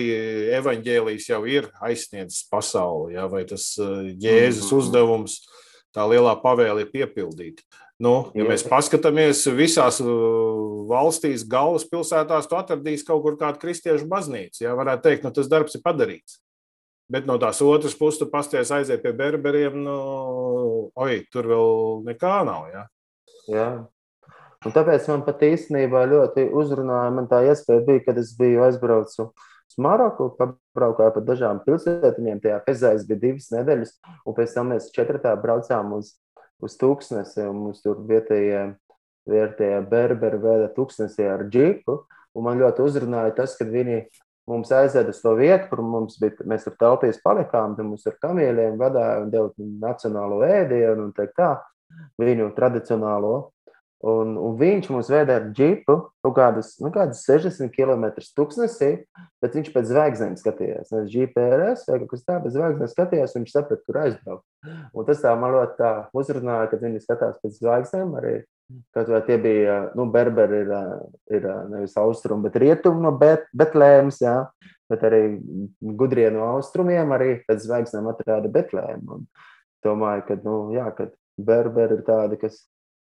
[0.59, 4.77] evaņģēlijs jau ir aizsniedzis pasauli, ja, vai tas Jēzus mm -hmm.
[4.77, 5.39] uzdevums,
[5.95, 7.63] tā lielā pavēle ir piepildīta.
[8.01, 14.63] Nu, ja mēs paskatāmies visās uh, valstīs, galvaspilsētās, tu atradīsi kaut kur kādu kristiešu baznīcu.
[14.63, 16.39] Jā, varētu teikt, nu, tas darbs ir padarīts.
[17.11, 19.97] Bet no tās otras puses, tu pasties aiziet pie berberiem, nu,
[20.95, 21.71] oi, tur vēl
[22.07, 22.69] nekā nav.
[22.71, 22.83] Jā.
[23.51, 23.67] jā.
[24.65, 29.27] Un tāpēc man pat īstenībā ļoti uzrunāja, man tā iespēja bija, kad es biju aizbraucu
[29.27, 33.93] uz Maroku, pabraukāju pa dažām pilsētiņiem, tajā pezēs bija divas nedēļas,
[34.25, 36.15] un pēc tam mēs četratā braucām uz
[36.63, 38.63] uz tūkstnesi, un mums tur vietējie,
[39.29, 42.03] vietējie berberi vēda tūkstnesī ar džipu.
[42.37, 44.05] Un man ļoti uzrunāja tas, ka viņi
[44.49, 48.15] mums aizveda uz to vietu, kur mums bija, mēs tur teltīs palikām, tad mums ar
[48.23, 51.51] kamieļiem vadīja un deva nacionālo ēdienu un tā,
[52.21, 53.35] viņu tradicionālo.
[54.01, 55.93] Un, un viņš mums veda ar džipu
[56.25, 58.89] kaut kādus, nu, kādus 60 km tuksnesī,
[59.43, 60.89] bet viņš pēc zvaigznēm skatījās.
[60.89, 64.45] Nevis GPS vai kaut kas tāds, bet zvaigznēm skatījās, un viņš saprata, kur aizbraukt.
[64.97, 68.17] Un tas tā man ļoti tā uzrunāja, kad viņi skatās pēc zvaigznēm.
[68.17, 68.33] Arī,
[68.97, 70.73] vai tie bija, nu, berberi ir,
[71.37, 74.35] ir nevis austrumi, bet rietumi no Bet, Betlēmas, jā,
[74.89, 75.23] bet arī
[76.01, 79.21] gudrie no austrumiem arī pēc zvaigznēm atrāda Betlēmu.
[79.21, 79.29] Un
[79.85, 82.63] domāju, ka, nu, jā, kad berberi ir tādi, kas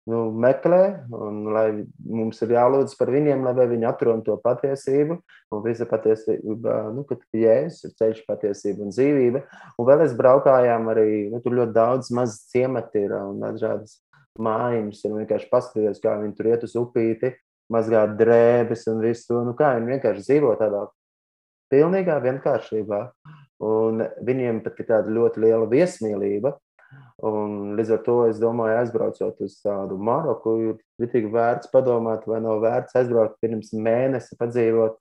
[0.10, 0.82] nu, meklē,
[1.14, 1.68] un lai
[2.02, 5.20] mums ir jālūdz par viņiem, lai viņi atrod to patiesību.
[5.52, 9.44] Un visa patiesība, nu, kad jēzus ir ceļš, patiesība un dzīvība.
[9.78, 14.00] Un vēl es braukājām arī, nu, tur ļoti daudz maz ciemati ir un dažādas
[14.40, 15.04] mājas.
[15.08, 17.36] Un vienkārši paskatīties, kā viņi tur iet uz upīti,
[17.72, 19.44] mazgāt drēbes un visu.
[19.46, 20.88] Nu, kā viņi vienkārši dzīvo tādā
[21.72, 23.04] pilnīgā vienkāršībā.
[23.62, 26.56] Un viņiem pat ir tāda ļoti liela viesmīlība.
[27.28, 30.56] Un līdz ar to es domāju, aizbraucot uz tādu Maroku,
[31.00, 34.98] ir tik vērts padomāt, vai nav vērts aizbraukt pirms mēnesi, padzīvot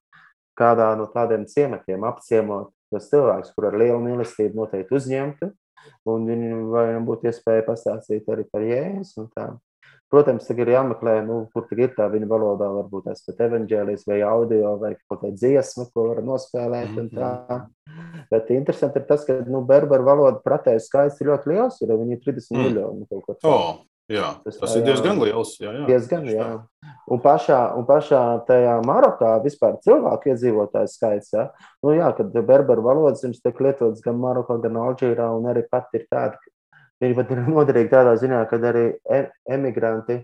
[0.60, 5.50] kādā no tādiem ciematiem, apciemot tos cilvēkus, kur ar lielu mīlestību noteikti uzņemtu,
[6.12, 6.30] un
[6.74, 9.58] vai būtu iespēja pastāstīt arī par jēzus un tām.
[10.10, 14.20] Protams, tagad ir jāmeklē, nu, kur ir tā viņa valodā, varbūt tas ir evanģēlijs vai
[14.26, 16.96] audio vai kaut kāda dziesma, ko var nospēlēt.
[16.96, 17.68] -hmm.
[18.30, 22.12] Bet interesanti ir tas, ka nu, berberu valoda pretēji skaits ir ļoti liels, jo viņi
[22.18, 22.62] ir 30 mm.
[22.62, 23.54] miljoni kaut ko tādu.
[23.54, 23.78] Oh.
[24.10, 25.52] Jā, tas, tas ir diezgan liels.
[25.62, 25.84] Jā, jā.
[25.86, 26.46] Diezgan, jā.
[27.14, 31.30] Un pašā, un pašā tajā Marokā vispār cilvēku iedzīvotāju skaits.
[31.36, 31.44] Jā.
[31.84, 35.94] Nu, jā, kad berberu valodas jums tiek lietotas gan Marokā, gan Alžīrā, un arī pat
[35.94, 36.40] ir tāda,
[37.00, 38.84] Viņi pat ir noderīgi tādā ziņā, ka arī
[39.48, 40.20] emigranti,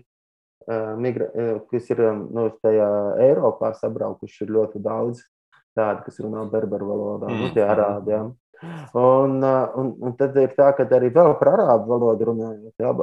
[1.01, 1.29] migra,
[1.71, 2.89] kas ir nu, tajā
[3.27, 5.23] Eiropā sabraukuši, ir ļoti daudz
[5.77, 7.41] tādu, kas runā berberu valodā, mm.
[7.41, 8.13] nu, tie arābi.
[8.13, 8.27] Ja.
[8.97, 12.73] Un, un, un tad ir tā, ka arī vēl par arābu valodu runājot.
[12.81, 12.93] Ja,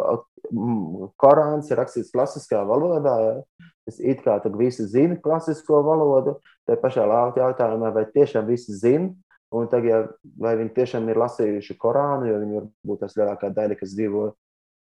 [1.21, 3.15] Korāns ir rakstīts klasiskā valodā.
[3.23, 3.69] Ja.
[3.89, 6.39] Es it kā visi zina klasisko valodu.
[6.65, 7.05] Tā pašā
[7.37, 9.13] jautājumā, vai tiešām visi zina,
[9.55, 13.95] Un tagad, vai viņi tiešām ir lasījuši Korānu, jo viņi varbūt tas lielākā daļa, kas
[13.95, 14.25] dzīvo,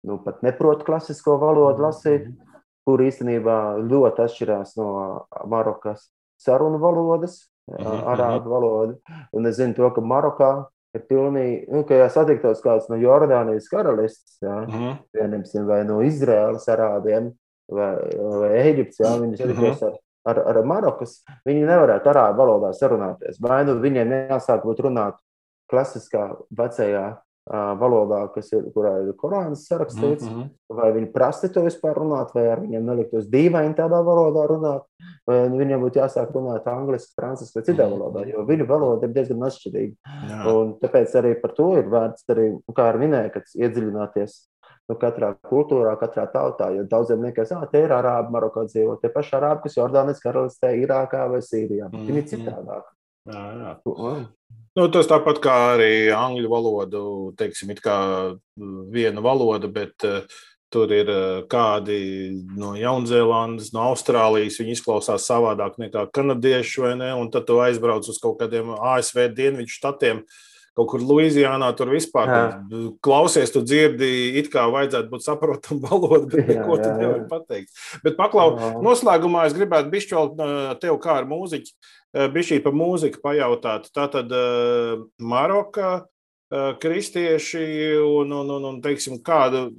[0.09, 2.31] nu, pat neprot klasisko valodu lasīt,
[2.87, 4.93] kur īstenībā ļoti atšķirās no
[5.51, 6.09] Marokas
[6.41, 7.43] sarunu valodas.
[7.71, 8.51] mhm, arābu mhm.
[8.51, 8.97] valodu.
[9.33, 10.53] Un es zinu to, ka Marokā
[10.97, 14.97] ir pilnīgi, nu, ka ja satiktos kāds no Jordānijas karalistes, jā, uh -huh.
[15.15, 17.33] vienam, vai no Izraēlas arābiem,
[17.69, 17.93] vai,
[18.41, 19.93] vai Eģiptes, jā, viņi satiktos uh -huh.
[19.93, 23.41] ar, ar, ar Marokas, viņi nevarētu arābu valodā sarunāties.
[23.43, 25.19] Vai nu viņiem jāsāk būt runāt
[25.73, 27.07] klasiskā vecajā
[27.51, 30.51] valodā, kas ir, kurā ir Korāns sarakstīts, mm -hmm.
[30.79, 34.83] vai viņi prasti to vispār runāt, vai ar viņiem neliktos dīvaini tādā valodā runāt,
[35.27, 37.99] vai viņiem būtu jāsāk runāt angliski, franciski vai citā -hmm.
[37.99, 39.95] valodā, jo viņu valoda ir diezgan atšķirīga.
[40.31, 40.55] Jā.
[40.55, 44.52] Un tāpēc arī par to ir vērts arī, nu, kā ar minēju, kad iedziļināties
[44.91, 46.71] nu, katrā kultūrā, katrā tautā.
[46.77, 50.73] Jo daudziem liekas, ka tie ir arābi, Marokā dzīvo tie paši arābi, kas Jordānijas karalistē,
[50.83, 51.89] Irākā vai Sīrijā.
[51.89, 52.07] Mm -hmm.
[52.07, 52.85] Viņi ir citādāk.
[53.33, 53.75] Jā, jā.
[54.73, 57.03] Nu, tas tāpat kā arī angļu valodu,
[57.37, 58.39] teiksim, it kā
[58.91, 60.25] viena valoda, bet uh,
[60.73, 64.59] tur ir uh, kādi no Jaunzēlandes, no Austrālijas.
[64.61, 67.11] Viņi izklausās savādāk nekā kanadieši, vai ne?
[67.15, 70.25] Un tad tu aizbrauc uz kaut kādiem ASV dienvidu štatiem.
[70.73, 72.31] Kaut kur Luisijānā tur vispār
[72.71, 77.83] tur klausies, tu dzirdi, it kā vajadzētu būt saprotamam valodu, bet neko tu nevari pateikt.
[78.05, 78.55] Bet paklau,
[78.85, 80.41] noslēgumā es gribētu bišķot
[80.81, 81.77] tev kā ar mūziķi
[82.13, 83.89] Eh, bija šī par mūziku pajautāt.
[83.97, 86.03] Tātad eh, Maroka,
[86.53, 87.65] eh, kristieši
[88.05, 89.71] un, un, un, un teiksim, kādu.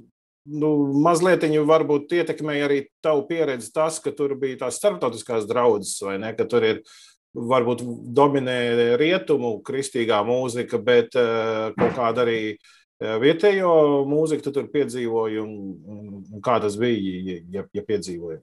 [0.44, 6.18] Nu, mazliet varbūt ietekmēja arī tavu pieredzi, tas, ka tur bija tās starptautiskās draudzes, vai
[6.20, 6.34] ne?
[6.36, 6.82] Ka tur ir
[7.34, 7.82] varbūt
[8.14, 12.40] dominē rietumu kristīgā mūzika, bet kaut kāda arī
[13.00, 18.40] vietējo mūziku tu tur piedzīvoji, un, un, kā tas bija, ja, ja piedzīvoji?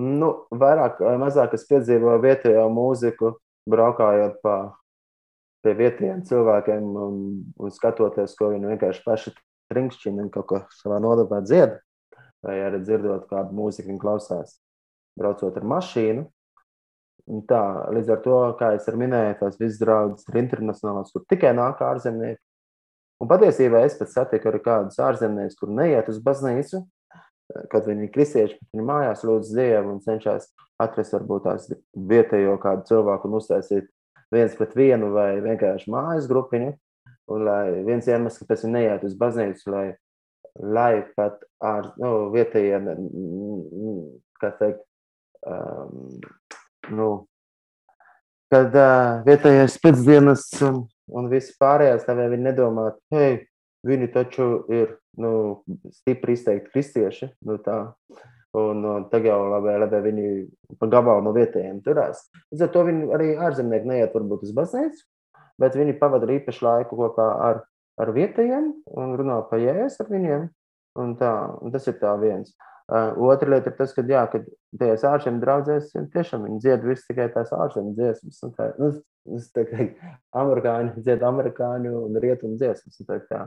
[0.00, 3.34] Nu, vairāk vai mazāk es piedzīvoju vietējo mūziku,
[3.70, 4.56] braukājot pa
[5.64, 7.16] pie vietējiem cilvēkiem un,
[7.58, 9.34] un skatoties, ko viņi vienkārši paši
[9.70, 11.76] trinkšķina un kaut ko savā nodabā dzied,
[12.46, 14.56] vai arī dzirdot kādu mūziku un klausās,
[15.18, 16.24] braucot ar mašīnu.
[17.50, 17.62] Tā,
[17.94, 22.40] līdz ar to, kā arī minēju, tās visas draudzes ir internacionālās, kur tikai nāk ārzemnieki.
[23.20, 26.80] Un patiesībā es pats satiku arī kādus ārzemniekus, kur neiet uz baznīcu,
[27.70, 30.48] kad viņi ir kristieši, bet viņi mājās lūdz Dievu un cenšas
[30.80, 33.90] atrast varbūt tās vietējo kādu cilvēku un uztaisīt
[34.32, 36.72] viens pret vienu vai vienkārši mājas grupiņu.
[37.30, 39.84] Un lai viens iemesls, kāpēc viņi neiet uz baznīcu, lai,
[40.58, 42.88] lai pat ar nu, vietējiem,
[44.40, 44.80] kā teikt,
[45.46, 46.08] um,
[46.94, 47.10] nu,
[48.50, 50.82] kad uh, vietējais pēcdienas un,
[51.14, 53.44] un viss pārējās, viņi nedomā, hei,
[53.86, 55.62] viņi taču ir nu,
[55.94, 57.30] stipri izteikti kristieši.
[57.46, 57.80] Nu, tā.
[58.56, 60.30] Un, un tagad jau labi, labi viņi
[60.80, 62.24] pa gabalu no vietējiem turās.
[62.50, 65.04] Līdz ar to viņi arī ārzemnieki neiet varbūt uz baznīcu,
[65.62, 67.60] bet viņi pavada īpašu laiku kopā ar,
[68.00, 70.48] ar vietējiem un runā pa jēs ar viņiem.
[70.98, 71.30] Un tā,
[71.62, 72.50] un tas ir tā viens.
[72.90, 74.46] Uh, otra lieta ir tas, ka, jā, kad
[74.80, 78.40] tajās ārzemju draudzēs tiešām viņi dzied visu tikai tās ārzemju dziesmas.
[78.56, 78.88] Tā, nu,
[79.54, 79.86] tā kā
[80.40, 82.98] amerikāņu dzied amerikāņu un rietumu dziesmas.
[83.06, 83.44] Tā tā.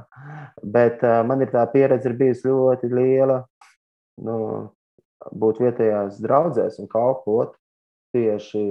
[0.64, 3.42] Bet uh, man ir tā pieredze ir bijusi ļoti liela
[4.24, 4.38] nu,
[5.32, 7.58] būt vietējās draudzēs un kalpot
[8.16, 8.64] tieši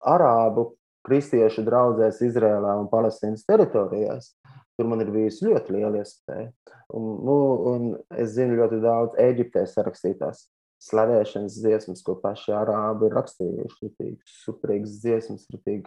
[0.00, 0.70] arābu
[1.06, 4.34] kristiešu draugzēs Izrēlā un Palestīnas teritorijās.
[4.76, 6.50] Tur man ir bijusi ļoti liela iespēja.
[6.96, 7.36] Un, nu,
[7.70, 10.46] un es zinu ļoti daudz Eģiptē sarakstītās
[10.80, 13.90] slavēšanas dziesmas, ko paši arābi ir rakstījuši.
[14.06, 15.82] Ir superīgas dziesmas, ir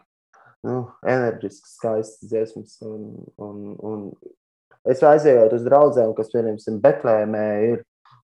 [0.63, 2.77] nu, enerģiskas, skaistas dziesmas.
[2.85, 3.09] Un,
[3.41, 4.05] un, un
[4.89, 7.83] es aizējot uz draugiem, kas, piemēram, Betlēmē ir,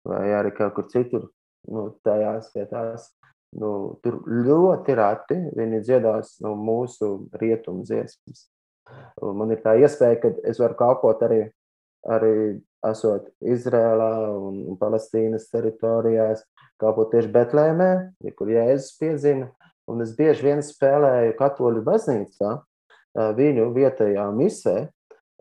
[0.09, 1.29] vai arī kaut kur citur,
[1.69, 3.13] nu, tajās vietās.
[3.59, 8.45] Nu, tur ļoti reti viņi dziedās nu, mūsu rietumu dziesmas.
[9.25, 11.47] Un man ir tā iespēja, ka es varu kalpot arī,
[12.13, 12.33] arī
[12.87, 16.45] esot Izrēlā un, un Palestīnas teritorijās,
[16.79, 17.91] kalpot tieši Betlēmē,
[18.25, 19.51] ja kur Jēzus piedzima.
[19.89, 22.51] Un es bieži vien spēlēju katoļu baznīcā,
[23.39, 24.77] viņu vietējā misē,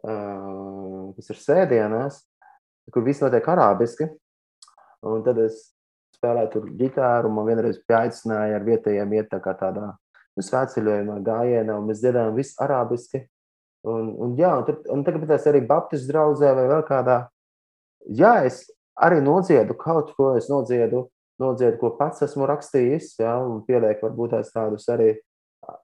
[0.02, 2.22] kas ir sēdienās,
[2.94, 4.08] kur viss notiek arābiski.
[5.06, 5.60] Un tad es
[6.18, 11.76] spēlēju tur ģitāru, man vienreiz pieaicināja ar vietējiem iet tā kā tādā nu, svētceļojumā gājienā,
[11.78, 13.26] un mēs dziedājām visu arābiski.
[13.88, 17.20] Un, un, jā, un, tad, un tagad es arī Baptistu draugzē vai vēl kādā.
[18.20, 18.66] Jā, es
[19.00, 21.06] arī nodziedu kaut ko, es nodziedu,
[21.42, 25.14] nodziedu ko pats esmu rakstījis, jā, un pielieku varbūt tādus arī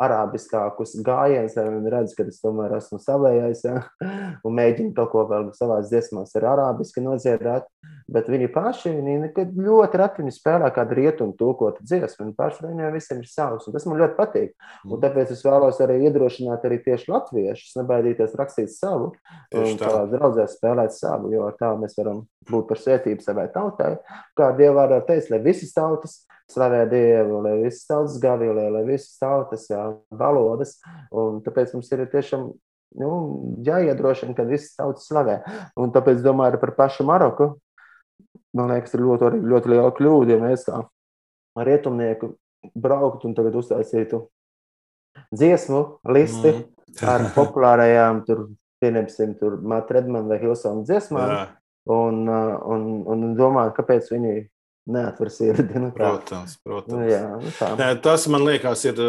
[0.03, 3.81] arābiskākus gājienus, lai viņi redz, ka es tomēr esmu savējais, ja?
[4.45, 7.67] un mēģinu kaut ko vēl savā dziesmās ar arābiski nodziedāt.
[8.13, 12.25] Bet viņi paši viņi nekad ļoti reti viņi spēlē kādu rietumu tulkotu dziesmu.
[12.25, 14.51] Viņi paši viņiem visiem ir savs, un tas man ļoti patīk.
[14.89, 19.13] Un tāpēc es vēlos arī iedrošināt arī tieši latviešus, nebaidīties rakstīt savu,
[19.55, 23.95] un tā draudzē spēlēt savu, jo tā mēs varam būt par svētību savai tautai.
[24.37, 26.19] Kā Dievā ar teicu, lai visas tautas
[26.51, 30.77] slavē Dievu, lai visas tautas gavilē, lai visas tautas, jā, valodas.
[31.11, 32.49] Un tāpēc mums ir tiešām
[32.99, 33.11] nu,
[33.65, 35.39] jāiedrošina, ka visas tautas slavē.
[35.79, 37.53] Un tāpēc domāju par pašu Maroku.
[38.53, 40.83] Man liekas, ir ļoti, ļoti liela kļūda, ja mēs kā
[41.65, 42.35] rietumnieku
[42.77, 44.21] brauktu un tagad uztaisītu
[45.33, 45.81] dziesmu
[46.13, 46.63] listi mm.
[47.09, 48.45] ar populārajām, tur,
[48.83, 51.33] pieņemsim, tur Mata Redmana vai Hilsona dziesmām.
[51.33, 51.43] Jā.
[51.93, 54.35] Un, un, un domāju, kāpēc viņi
[54.85, 55.79] neatver sirdi.
[55.79, 56.93] Nu, protams, protams.
[56.93, 57.51] Nu, jā, nu.
[57.79, 58.99] Nē, tas man liekas, ir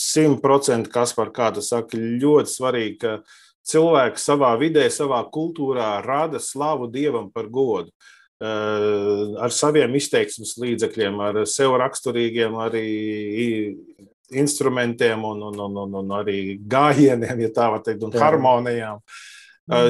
[0.00, 3.14] simtprocentīgi, kas par kādu saka, ļoti svarīgi, ka
[3.68, 7.92] cilvēks savā vidē, savā kultūrā rada slavu dievam par godu.
[8.42, 12.86] Ar saviem izteiksmes līdzekļiem, ar sev raksturīgiem arī
[14.32, 18.24] instrumentiem un, un, un, un, un arī gājieniem, ja tā var teikt, un Jā.
[18.24, 18.98] harmonijām.
[18.98, 19.20] Uh,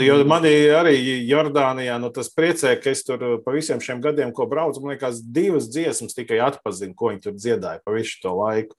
[0.04, 4.44] jo man arī Jordānijā nu, tas priecē, ka es tur pa visiem šiem gadiem, ko
[4.50, 8.76] braucu, man liekas, divas dziesmas tikai atpazinu, ko viņi tur dziedāja pa visu to laiku.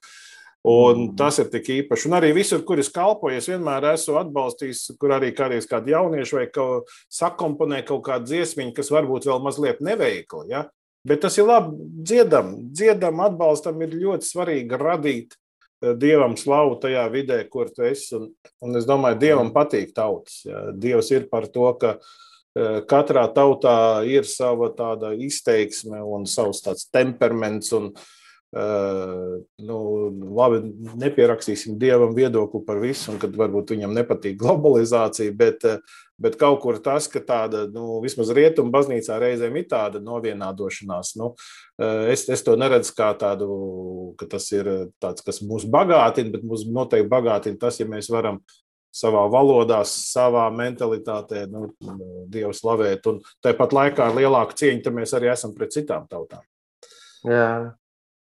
[0.64, 1.16] Un mm.
[1.20, 2.06] tas ir tik īpaši.
[2.08, 6.38] Un arī visur, kur es kalpoju, es vienmēr esmu atbalstījis, kur arī kādreiz kādi jaunieši
[6.38, 10.46] vai kaut sakomponē kaut kādu dziesmiņu, kas varbūt vēl mazliet neveikli.
[10.54, 10.64] Ja?
[11.04, 15.36] Bet tas ir labi dziedam, dziedam, atbalstam ir ļoti svarīgi radīt
[15.82, 18.14] dievam slavu tajā vidē, kur tu esi.
[18.18, 18.28] Un,
[18.64, 20.42] un es domāju, dievam patīk tautas.
[20.46, 20.66] Ja.
[20.72, 23.76] Dievs ir par to, ka e, katrā tautā
[24.08, 27.72] ir sava tāda izteiksme un savs tāds temperaments.
[27.76, 27.94] Un,
[28.54, 29.76] Uh, nu,
[30.30, 30.60] labi,
[31.02, 35.66] nepierakstīsim dievam viedokli par visu, un kad varbūt viņam nepatīk globalizācija, bet,
[36.22, 41.16] bet kaut kur tas, ka tāda, nu, vismaz rietumu baznīcā reizēm ir tāda novienādošanās.
[41.18, 41.63] Nu, Eh,
[42.12, 43.48] es, es to neredzu kā tādu,
[44.20, 44.68] ka tas ir
[45.02, 48.40] tāds, kas mūs bagātina, bet mūs noteikti bagātina tas, ja mēs varam
[48.94, 51.66] savā valodā, savā mentalitātē nu,
[52.30, 53.06] Dievu slavēt.
[53.10, 56.44] Un tāpat laikā ar lielāku cieņu mēs arī esam pret citām tautām.
[57.26, 57.74] Jā.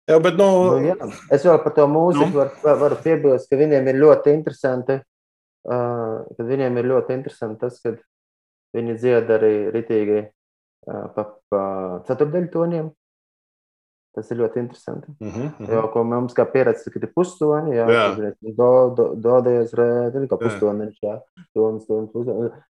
[0.09, 0.47] Jā, bet, nu,
[0.79, 0.95] nu, jā.
[1.31, 2.39] Es vēl par to mūziku nu?
[2.39, 4.97] varu, varu piebilst, ka viņiem ir ļoti interesanti.
[5.61, 7.93] Uh, kad viņiem ir ļoti interesanti tas, ka
[8.73, 11.61] viņi dzied arī ritīgi uh, pa, pa
[12.07, 12.89] ceturdaļu toniem.
[14.11, 15.07] Tas ir ļoti interesanti.
[15.21, 15.71] Uh -huh, uh -huh.
[15.71, 18.33] Jo, ko mums kā pieredze, ir pustoņi, jā, jā.
[18.57, 20.91] do, do, dodies rēdi, kā pustoņi.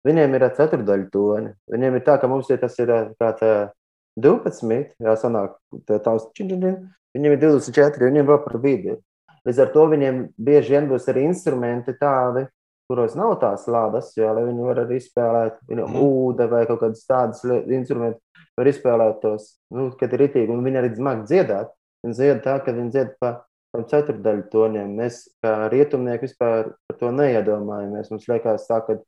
[0.05, 1.55] Viņiem ir ceturdaļu toņi.
[1.71, 2.89] Viņiem ir tā, ka mums ir tas ir
[3.21, 3.71] kā tā
[4.19, 5.55] 12, jā, sanāk,
[5.87, 6.77] tā tavs čiņģiņ,
[7.15, 8.99] viņiem ir 24, viņiem vēl par vidi.
[9.47, 12.49] Līdz ar to viņiem bieži vien būs arī instrumenti tādi,
[12.89, 15.99] kuros nav tās lādes, jo, lai viņi var arī izspēlēt viņu mm.
[16.05, 18.23] ūde vai kaut kādas tādas instrumentus,
[18.59, 21.75] var izspēlēt tos, nu, kad ir ritīgi, un viņi arī smagi dziedāt.
[22.05, 23.33] Viņi dzied tā, ka viņi dzied pa,
[23.75, 24.93] pa ceturdaļu toniem.
[25.01, 28.13] Mēs, kā rietumnieki, vispār par to neiedomājamies.
[28.13, 29.01] Mums liekas tā, ka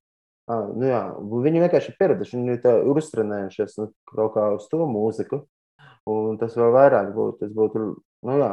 [0.50, 1.04] ah, nu jā,
[1.46, 5.44] viņi vienkārši ir pieraduši, viņi ir uztrenējušies nu, kaut kā uz to mūziku.
[6.10, 7.86] Un tas vēl vairāk būtu, tas būtu,
[8.26, 8.52] nu jā,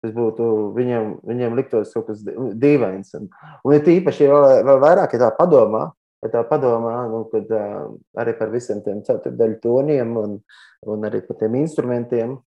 [0.00, 3.12] Tas būtu viņiem, viņiem liktos kaut kas dīvains.
[3.18, 3.26] Un,
[3.66, 5.90] un ir īpaši vēl, vēl vairāk, ja tā padomā,
[6.24, 10.38] ja tā padomā nu, kad, uh, arī par visiem tiem ceturdaļu toniem un,
[10.86, 12.38] un arī par tiem instrumentiem.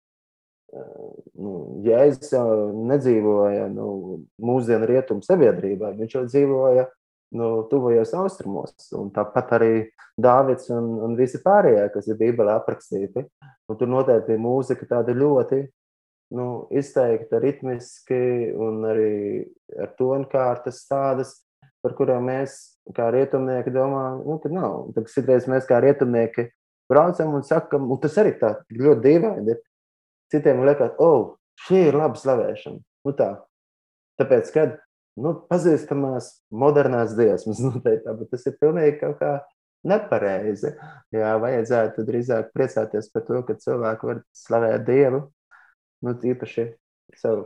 [0.73, 1.51] Nu,
[1.85, 2.47] Jēzus jau
[2.89, 6.87] nedzīvoja nu, mūsdienu rietumu sabiedrībā, viņš jau dzīvoja
[7.37, 8.73] nu, tuvajos austrumos.
[8.97, 9.75] Un tāpat arī
[10.21, 13.25] Dāvids un, un visi pārējie, kas ir Bībelē aprakstīti.
[13.69, 15.63] Un tur noteikti ir mūzika tāda ļoti
[16.37, 19.15] nu, izteikta ritmiski un arī
[19.81, 21.37] ar tonkārtas tādas,
[21.83, 22.57] par kurām mēs
[22.97, 24.92] kā rietumnieki domājam, nu, ka nav.
[24.97, 26.49] Tad citreiz mēs kā rietumnieki
[26.90, 29.61] braucam un sakam, un tas arī tā ļoti dīvaini ir.
[30.33, 31.35] Citiem liekas, oh,
[31.66, 32.81] šī ir laba slavēšana.
[33.05, 33.31] Nu, tā.
[34.21, 34.79] Tāpēc, kad
[35.21, 39.35] nu, pazīstamās modernās dziesmas, nu, tā, bet tas ir pilnīgi kaut kā
[39.88, 40.75] nepareizi.
[41.14, 45.25] Jā, vajadzētu drīzāk priecāties par to, ka cilvēki var slavēt Dievu
[46.03, 46.68] nu, īpaši
[47.18, 47.45] sev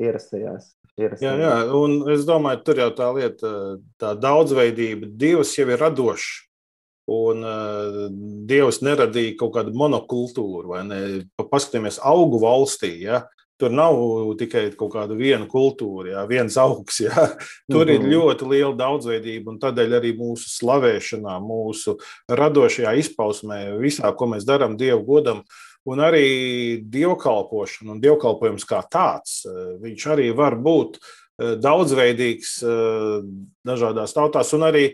[0.00, 0.72] ierastajās.
[0.94, 3.48] Jā, jā, un es domāju, tur jau tā lieta,
[3.98, 6.44] tā daudzveidība, Dievs jau ir radošs.
[7.10, 8.04] Un uh,
[8.48, 11.00] Dievs neradīja kaut kādu monokultūru, vai ne?
[11.36, 12.94] Paskatāmies, augu valstī.
[13.02, 13.24] Ja?
[13.60, 13.98] Tur nav
[14.40, 17.02] tikai kaut kāda viena kultūra, jā, viens augs.
[17.02, 17.26] Jā.
[17.72, 17.94] Tur mm -hmm.
[17.94, 18.10] ir mhm.
[18.14, 21.98] ļoti liela daudzveidība, un tādēļ arī mūsu slavēšanā, mūsu
[22.30, 28.80] radošajā izpausmē, visā, ko mēs darām Dievu godam, uh, Un arī dievkalpošana un dievkalpojums kā
[28.88, 33.18] tāds, eh, viņš arī var būt eh, daudzveidīgs eh,
[33.68, 34.54] dažādās tautās.
[34.56, 34.86] Un arī,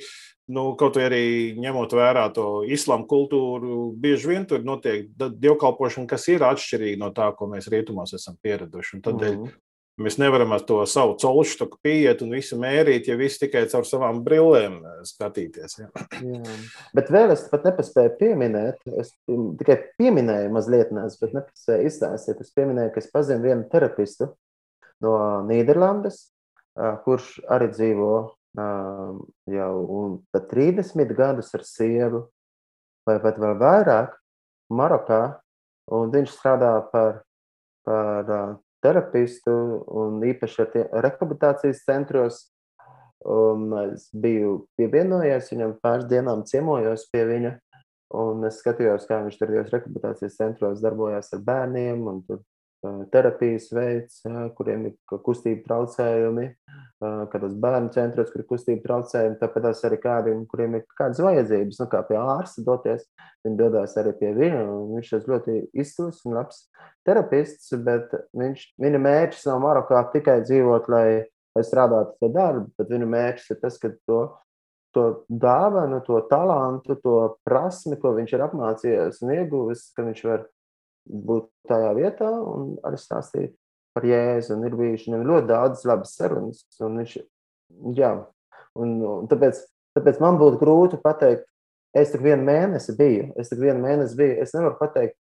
[0.51, 6.43] nu, kaut arī ņemot vērā to islāma kultūru, bieži vien tur notiek dievkalpošana, kas ir
[6.49, 8.97] atšķirīga no tā, ko mēs rietumos esam pieraduši.
[8.99, 9.59] Un tādēļ mm -hmm.
[10.01, 14.23] Mēs nevaram ar to savu colšu pieiet un visu mērīt, ja viss tikai caur savām
[14.25, 15.77] brillēm eh, skatīties.
[15.83, 15.89] Ja.
[16.25, 16.57] Jā.
[16.97, 19.13] Bet vēl es pat nepaspēju pieminēt, es
[19.61, 22.41] tikai pieminēju mazliet, bet nepaspēju izstāstīt.
[22.41, 24.31] Es pieminēju, ka es pazinu vienu terapistu
[25.05, 25.17] no
[25.49, 26.31] Nīderlandes,
[27.05, 28.15] kurš arī dzīvo
[28.57, 30.01] jau
[30.33, 32.25] pat 30 gadus ar sievu,
[33.09, 34.17] vai pat vēl vairāk,
[34.73, 35.23] Marokā.
[35.91, 37.25] Un viņš strādā par,
[37.87, 38.29] par
[38.85, 39.53] terapistu
[40.03, 42.47] un īpaši ar rehabilitācijas centros.
[43.21, 47.57] Un es biju pievienojies viņam, pāris dienām ciemojos pie viņa.
[48.17, 52.07] Un es skatījos, kā viņš tur rehabilitācijas centros darbojās ar bērniem.
[52.27, 52.41] Tur
[53.13, 54.21] terapijas veids,
[54.57, 56.47] kuriem ir kustība traucējumi,
[57.33, 61.89] kādos bērnu centros, kur ir kustība traucējumi, tāpēc arī kādiem, kuriem ir kādas vajadzības, nu,
[61.93, 63.07] kā pie ārsta doties,
[63.47, 64.63] viņi dodas arī pie viņa.
[64.95, 66.65] Viņš ir ļoti izcils un labs
[67.09, 71.09] terapists, bet viņš, viņa mērķis nav Marokā tikai dzīvot, lai,
[71.57, 74.23] lai strādātu pie darba, bet viņa mērķis ir tas, ka to
[74.91, 77.17] to dāvanu, to talantu, to
[77.47, 80.49] prasmi, ko viņš ir apmācījies un ieguvis, ka viņš var
[81.11, 83.55] būt tajā vietā un arī stāstīt
[83.95, 84.57] par Jēzu.
[84.57, 86.65] Un ir bijuši ļoti daudz labas sarunas.
[86.83, 87.17] Un viņš,
[87.99, 88.13] jā,
[88.79, 89.63] un, un tāpēc,
[89.99, 91.47] tāpēc man būtu grūti pateikt,
[91.97, 95.17] es tik vienu mēnesi biju, es tik vienu mēnesi biju, es nevaru pateikt,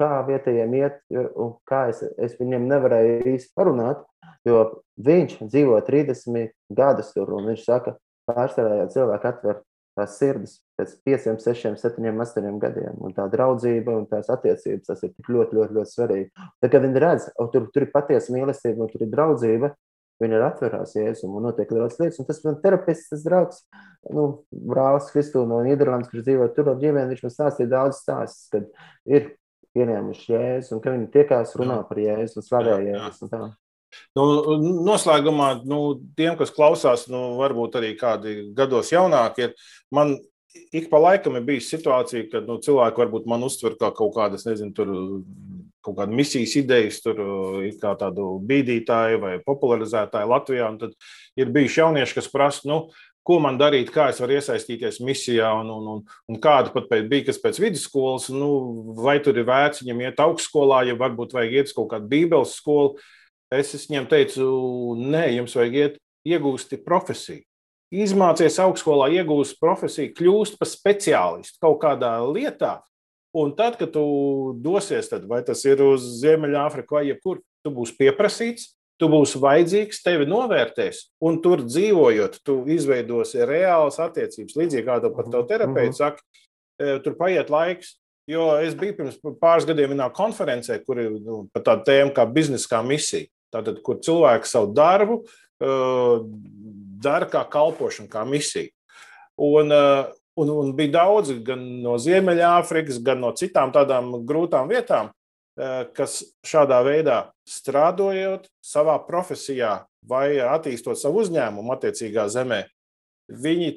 [0.00, 4.00] kā vietējiem iet, un kā es, es viņiem nevarēju īsti parunāt,
[4.48, 4.64] jo
[5.04, 7.94] viņš dzīvo 30 gadus tur, un viņš saka,
[8.26, 9.60] pārstāvējot cilvēku atver
[9.94, 12.98] tās sirdis pēc 5, 6, 7, 8 gadiem.
[13.04, 16.28] Un tā draudzība un tās attiecības tas ir tik ļoti, ļoti, ļoti svarīgi.
[16.34, 19.72] Tad, kad viņi redz, ka tur, tur ir patiesa mīlestība un tur ir draudzība,
[20.22, 22.20] viņi ir atverās jēzum un notiek daudz lietas.
[22.22, 23.64] Un tas man terapists, tas draugs,
[24.14, 28.46] nu, brālis Kristūna no Nīderlandes, kurš dzīvo tur ar ģimeni, viņš man stāstīja daudz stāstus,
[28.54, 28.70] kad
[29.10, 29.34] ir
[29.74, 33.30] pieņēmuši jēzu un ka viņi tiekās runā par jēzu un slavē jēzu.
[34.18, 34.24] Nu,
[34.86, 35.80] noslēgumā, nu,
[36.18, 40.16] tiem, kas klausās, nu, varbūt arī kādi gados jaunāki, ir, man
[40.54, 44.46] ik pa laikam ir bijusi situācija, kad nu, cilvēki varbūt man uztver kā kaut kādas,
[44.48, 44.92] nezinu, tur,
[45.84, 47.18] kaut kādas misijas idejas, tur
[47.80, 50.70] kā tādu bīdītāju vai popularizētāju Latvijā.
[50.80, 50.94] Tad
[51.40, 52.78] ir bijuši jaunieši, kas prasa, nu,
[53.24, 57.28] ko man darīt, kā es varu iesaistīties misijā, un, un, un, un kāda pat bija,
[57.30, 58.50] kas pēc vidusskolas, nu,
[59.00, 62.56] vai tur ir vērts viņam iet augstskolā, ja varbūt vajag iet uz kaut kādu bībeles
[62.60, 62.98] skolu.
[63.54, 64.46] Es, es viņiem teicu,
[65.00, 67.44] nē, jums vajag iet iegūst profesiju.
[67.94, 72.78] Izmācies augstskolā, iegūst profesiju, kļūst par speciālistu kaut kādā lietā.
[73.34, 74.04] Un tad, kad tu
[74.62, 78.68] dosies, tad, vai tas ir uz Ziemeļāfriku vai jebkur, tu būsi pieprasīts,
[79.00, 84.54] tu būsi vajadzīgs, tevi novērtēs, un tur dzīvojot, tu izveidosi reālas attiecības.
[84.60, 86.22] Līdzīgi kā tev pat tev terapeits saka,
[86.78, 87.96] e, tur paiet laiks.
[88.30, 92.24] Jo es biju pirms pāris gadiem vienā konferencē, kur ir nu, par tādu tēmu kā
[92.24, 93.28] biznesa misija.
[93.52, 96.22] Tātad, kur cilvēki savu darbu uh,
[97.02, 98.70] dara kā kalpošanu, kā misiju.
[99.40, 100.06] Un, uh,
[100.38, 106.20] un, un bija daudzi gan no Ziemeļāfrikas, gan no citām tādām grūtām vietām, uh, kas
[106.46, 107.18] šādā veidā
[107.48, 112.64] strādājot savā profesijā vai attīstot savu uzņēmumu attiecīgā zemē,
[113.24, 113.70] Viņi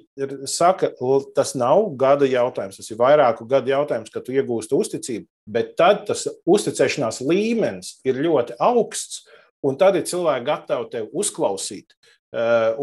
[0.51, 0.89] saka,
[1.31, 6.01] tas nav gada jautājums, tas ir vairāku gadu jautājums, kad tu iegūsti uzticību, bet tad
[6.09, 9.21] tas uzticēšanās līmenis ir ļoti augsts,
[9.65, 12.11] Un tad ir cilvēki gatavi tevi uzklausīt uh,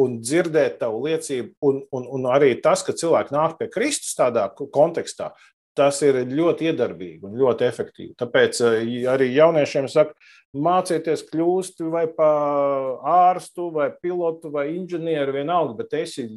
[0.01, 1.51] un dzirdēt tavu liecību.
[1.69, 5.33] Un, un, un arī tas, ka cilvēki nāk pie Kristus tādā kontekstā,
[5.75, 8.15] tas ir ļoti iedarbīgi un ļoti efektīvi.
[8.21, 8.79] Tāpēc uh,
[9.11, 10.15] arī jauniešiem saka,
[10.55, 16.29] mācieties kļūt vai par ārstu, vai pilotu, vai inženieri, vienalga, bet esi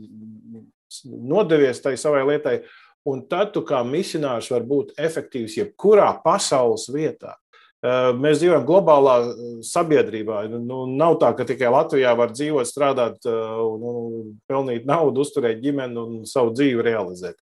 [1.05, 2.59] nodevies tai savai lietai.
[3.07, 7.37] Un tad tu kā misionārs vari būt efektīvs jebkurā pasaules vietā.
[7.86, 10.43] Eh, mēs dzīvojam globālā eh, sabiedrībā.
[10.53, 16.15] Nu, nav tā, ka tikai Latvijā var dzīvot, strādāt, un pelnīt naudu, uzturēt ģimeni un
[16.30, 17.38] savu dzīvi realizēt.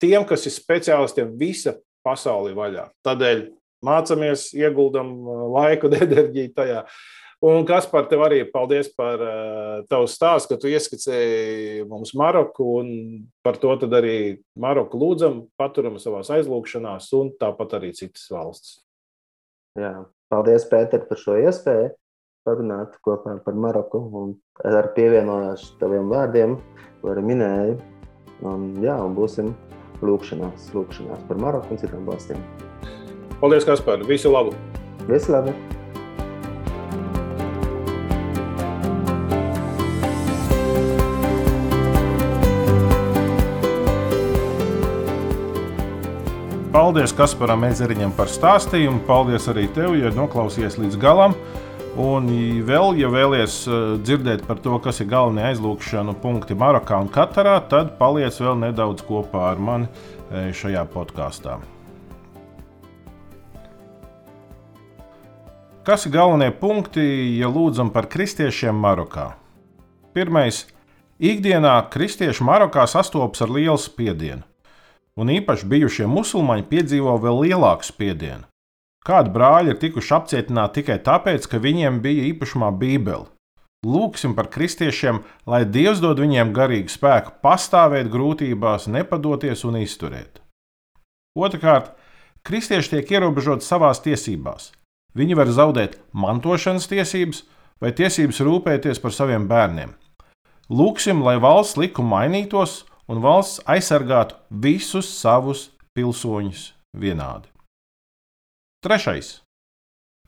[0.00, 2.86] Tiem, kas ir speciālistiem, visa pasaule vaļā.
[3.04, 3.42] Tādēļ
[3.84, 5.12] mācāmies, ieguldam
[5.56, 6.84] laiku, enerģiju tajā.
[6.84, 7.08] Uh,
[7.40, 12.66] Un kas par tevi arī paldies par uh, tavu stāstu, ka tu ieskicēji mums Maroku
[12.82, 12.90] un
[13.40, 18.76] par to arī Maroku lūdzam, paturam savās aizlūgšanās un tāpat arī citas valsts.
[19.80, 21.94] Jā, paldies, Pēter, par šo iespēju
[22.44, 26.56] parunāt kopā par Maroku un ar pievienojos taviem vārdiem,
[27.00, 27.80] ko arī minēji.
[28.44, 29.52] Un, jā, un būsim
[30.04, 32.40] lūkšanās, lūkšanās par Maroku un citām valstīm.
[33.40, 34.04] Paldies, Kaspar!
[34.08, 34.56] Visu labu!
[35.08, 35.56] Visu labu!
[46.90, 49.04] Paldies Kasparam Ezeriņam par stāstījumu.
[49.06, 51.36] Paldies arī tev, ja noklausījies līdz galam.
[52.02, 52.26] Un
[52.66, 53.60] vēl, ja vēlaties
[54.02, 59.06] dzirdēt par to, kas ir galvenie aizlūgšanu punkti Marokā un Katarā, tad paliec vēl nedaudz
[59.06, 59.86] kopā ar mani
[60.34, 61.60] šajā podkāstā.
[65.86, 67.06] Kas ir galvenie punkti,
[67.38, 69.36] ja lūdzam par kristiešiem Marokā?
[70.10, 70.64] Pirmais.
[71.22, 74.42] Ikdienā kristieši Marokā sastopas ar lielu spiedienu,
[75.20, 78.46] un īpaši bijušie musulmaņi piedzīvo vēl lielāku spiedienu.
[79.06, 83.28] Kādi brāļi ir tikuši apcietināti tikai tāpēc, ka viņiem bija īpašumā Bībele.
[83.86, 90.42] Lūksim par kristiešiem, lai Dievs dod viņiem garīgu spēku pastāvēt grūtībās, nepadoties un izturēt.
[91.32, 91.94] Otrakārt,
[92.44, 94.74] kristieši tiek ierobežoti savās tiesībās.
[95.16, 97.42] Viņi var zaudēt mantošanas tiesības
[97.80, 99.96] vai tiesības rūpēties par saviem bērniem.
[100.70, 107.50] Lūksim, lai valsts likumi mainītos un valsts aizsargātu visus savus pilsoņus vienādi.
[108.84, 109.40] Trešais.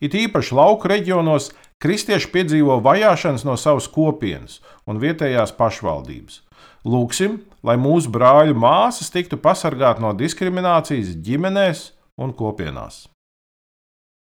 [0.02, 1.52] It īpaši lauku reģionos
[1.82, 6.40] kristieši piedzīvo vajāšanas no savas kopienas un vietējās pašvaldības.
[6.82, 11.86] Lūksim, lai mūsu brāļu māsas tiktu pasargāti no diskriminācijas ģimenēs
[12.18, 13.06] un kopienās.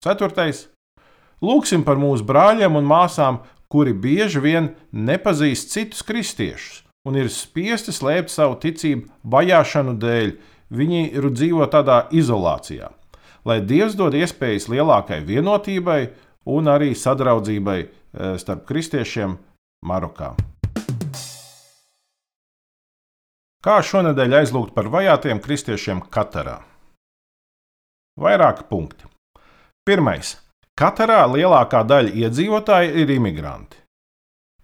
[0.06, 0.68] Ceturtais.
[1.42, 7.94] Lūksim par mūsu brāļiem un māsām, kuri bieži vien nepazīst citus kristiešus un ir spiesti
[7.94, 10.36] slēpt savu ticību vajāšanu dēļ.
[10.76, 12.90] Viņi ir dzīvo tādā izolācijā
[13.46, 16.00] lai Dievs dod iespējas lielākai vienotībai
[16.50, 19.36] un arī sadraudzībai eh, starp kristiešiem
[19.86, 20.34] Marokā.
[23.66, 26.60] Kā šonadēļ aizlūgt par vajātiem kristiešiem Katarā?
[28.18, 29.08] Vairāki punkti.
[29.86, 30.36] Pirmais.
[30.76, 33.85] Katarā lielākā daļa iedzīvotāji ir imigranti.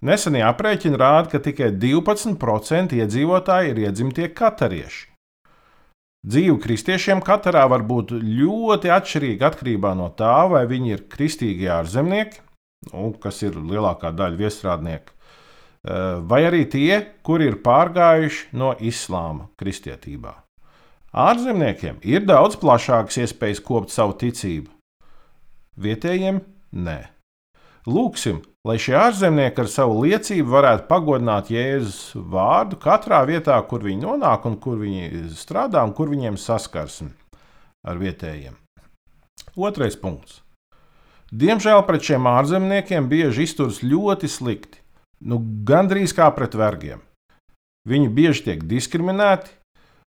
[0.03, 5.13] Nesenie aprēķini rāda, ka tikai 12% iedzīvotāji ir iedzimtie katarieši.
[6.23, 12.39] Dzīve kristiešiem Katarā var būt ļoti atšķirīga atkarībā no tā, vai viņi ir kristīgie ārzemnieki,
[12.93, 19.49] nu, kas ir lielākā daļa viestrādnieku, eh, vai arī tie, kuri ir pārgājuši no islāma
[19.59, 20.37] kristietībā.
[21.13, 24.71] Ārzemniekiem ir daudz plašākas iespējas kopt savu ticību,
[25.79, 26.39] vietējiem
[26.73, 27.01] nē.
[27.83, 34.05] Lūksim, lai šie ārzemnieki ar savu liecību varētu pagodināt Jēzus vārdu katrā vietā, kur viņi
[34.05, 37.11] nonāk un kur viņi strādā un kur viņiem saskarsme
[37.83, 38.55] ar vietējiem.
[39.59, 40.39] Otrais punkts.
[41.33, 44.79] Diemžēl pret šiem ārzemniekiem bieži izturas ļoti slikti,
[45.27, 47.03] nu, gandrīz kā pret vergiem.
[47.89, 49.51] Viņi bieži tiek diskriminēti,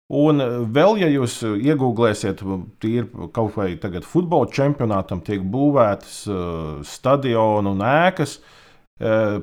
[0.08, 0.40] Un
[0.72, 2.40] vēl, ja jūs iegūlēsiet,
[2.80, 8.38] tīri kaut vai tagad futbola čempionātam tiek būvētas uh, stadioni un ēkas.
[9.04, 9.42] Uh,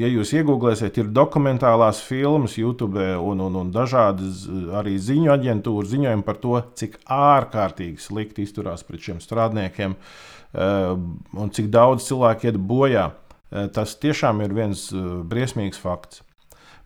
[0.00, 4.46] ja jūs iegūlēsiet, ir dokumentālās filmas YouTube un, un, un dažādas
[4.80, 10.96] arī ziņu aģentūras ziņojumi par to, cik ārkārtīgi slikti izturās pret šiem strādniekiem uh,
[11.36, 13.10] un cik daudz cilvēku iet bojā.
[13.48, 16.20] Tas tiešām ir viens briesmīgs fakts.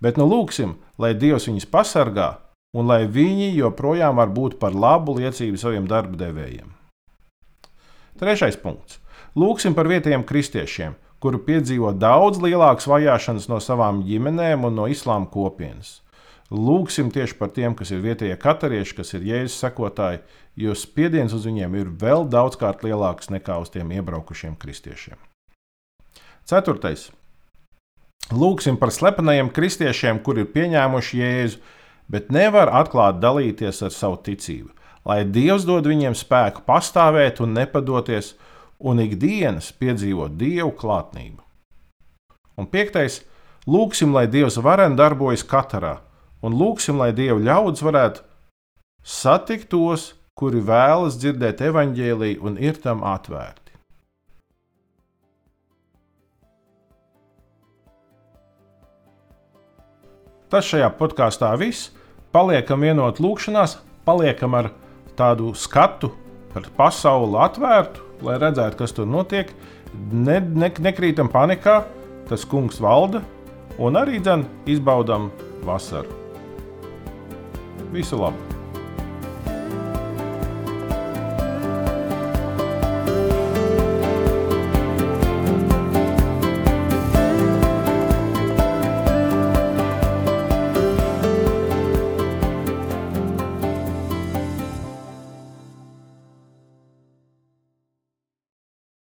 [0.03, 2.29] Bet nu lūksim, lai Dievs viņus pasargā
[2.73, 6.73] un lai viņi joprojām var būt par labu liecību saviem darba devējiem.
[8.20, 9.01] Trešais punkts.
[9.37, 15.31] Lūksim par vietējiem kristiešiem, kuri piedzīvo daudz lielākas vajāšanas no savām ģimenēm un no islāma
[15.33, 16.01] kopienas.
[16.53, 20.20] Lūksim tieši par tiem, kas ir vietējie katarieši, kas ir jēzus sekotāji,
[20.61, 25.16] jo spiediens uz viņiem ir vēl daudzkārt lielāks nekā uz tiem iebraukušiem kristiešiem.
[26.45, 27.09] Ceturtais.
[28.33, 31.62] Lūksim par slepenajiem kristiešiem, kuri ir pieņēmuši jēzu
[32.12, 34.70] bet nevar atklāti dalīties ar savu ticību.
[35.08, 38.34] Lai Dievs dod viņiem spēku pastāvēt un nepadoties,
[38.78, 41.40] un ikdienas piedzīvot Dievu klātnību.
[42.58, 43.22] Un piektais,
[43.66, 45.96] lūgsim, lai Dievs varen darbojas katrā,
[46.42, 48.26] un lūgsim, lai Dieva ļaudis varētu
[49.02, 53.62] satikt tos, kuri vēlas dzirdēt evaņģēlīju un ir tam atvērti.
[60.52, 61.88] Tas šajā podkāstā viss.
[62.33, 63.76] Paliekam vienot lūkšanās,
[64.09, 64.70] paliekam ar
[65.18, 66.09] tādu skatu
[66.55, 69.53] par pasauli atvērtu, lai redzētu, kas tur notiek.
[70.12, 71.83] Ne, ne, nekrītam panikā,
[72.30, 73.20] tas kungs valda
[73.76, 75.28] un arī dzen, izbaudam
[75.68, 76.16] vasaru.
[77.93, 78.61] Visu labu!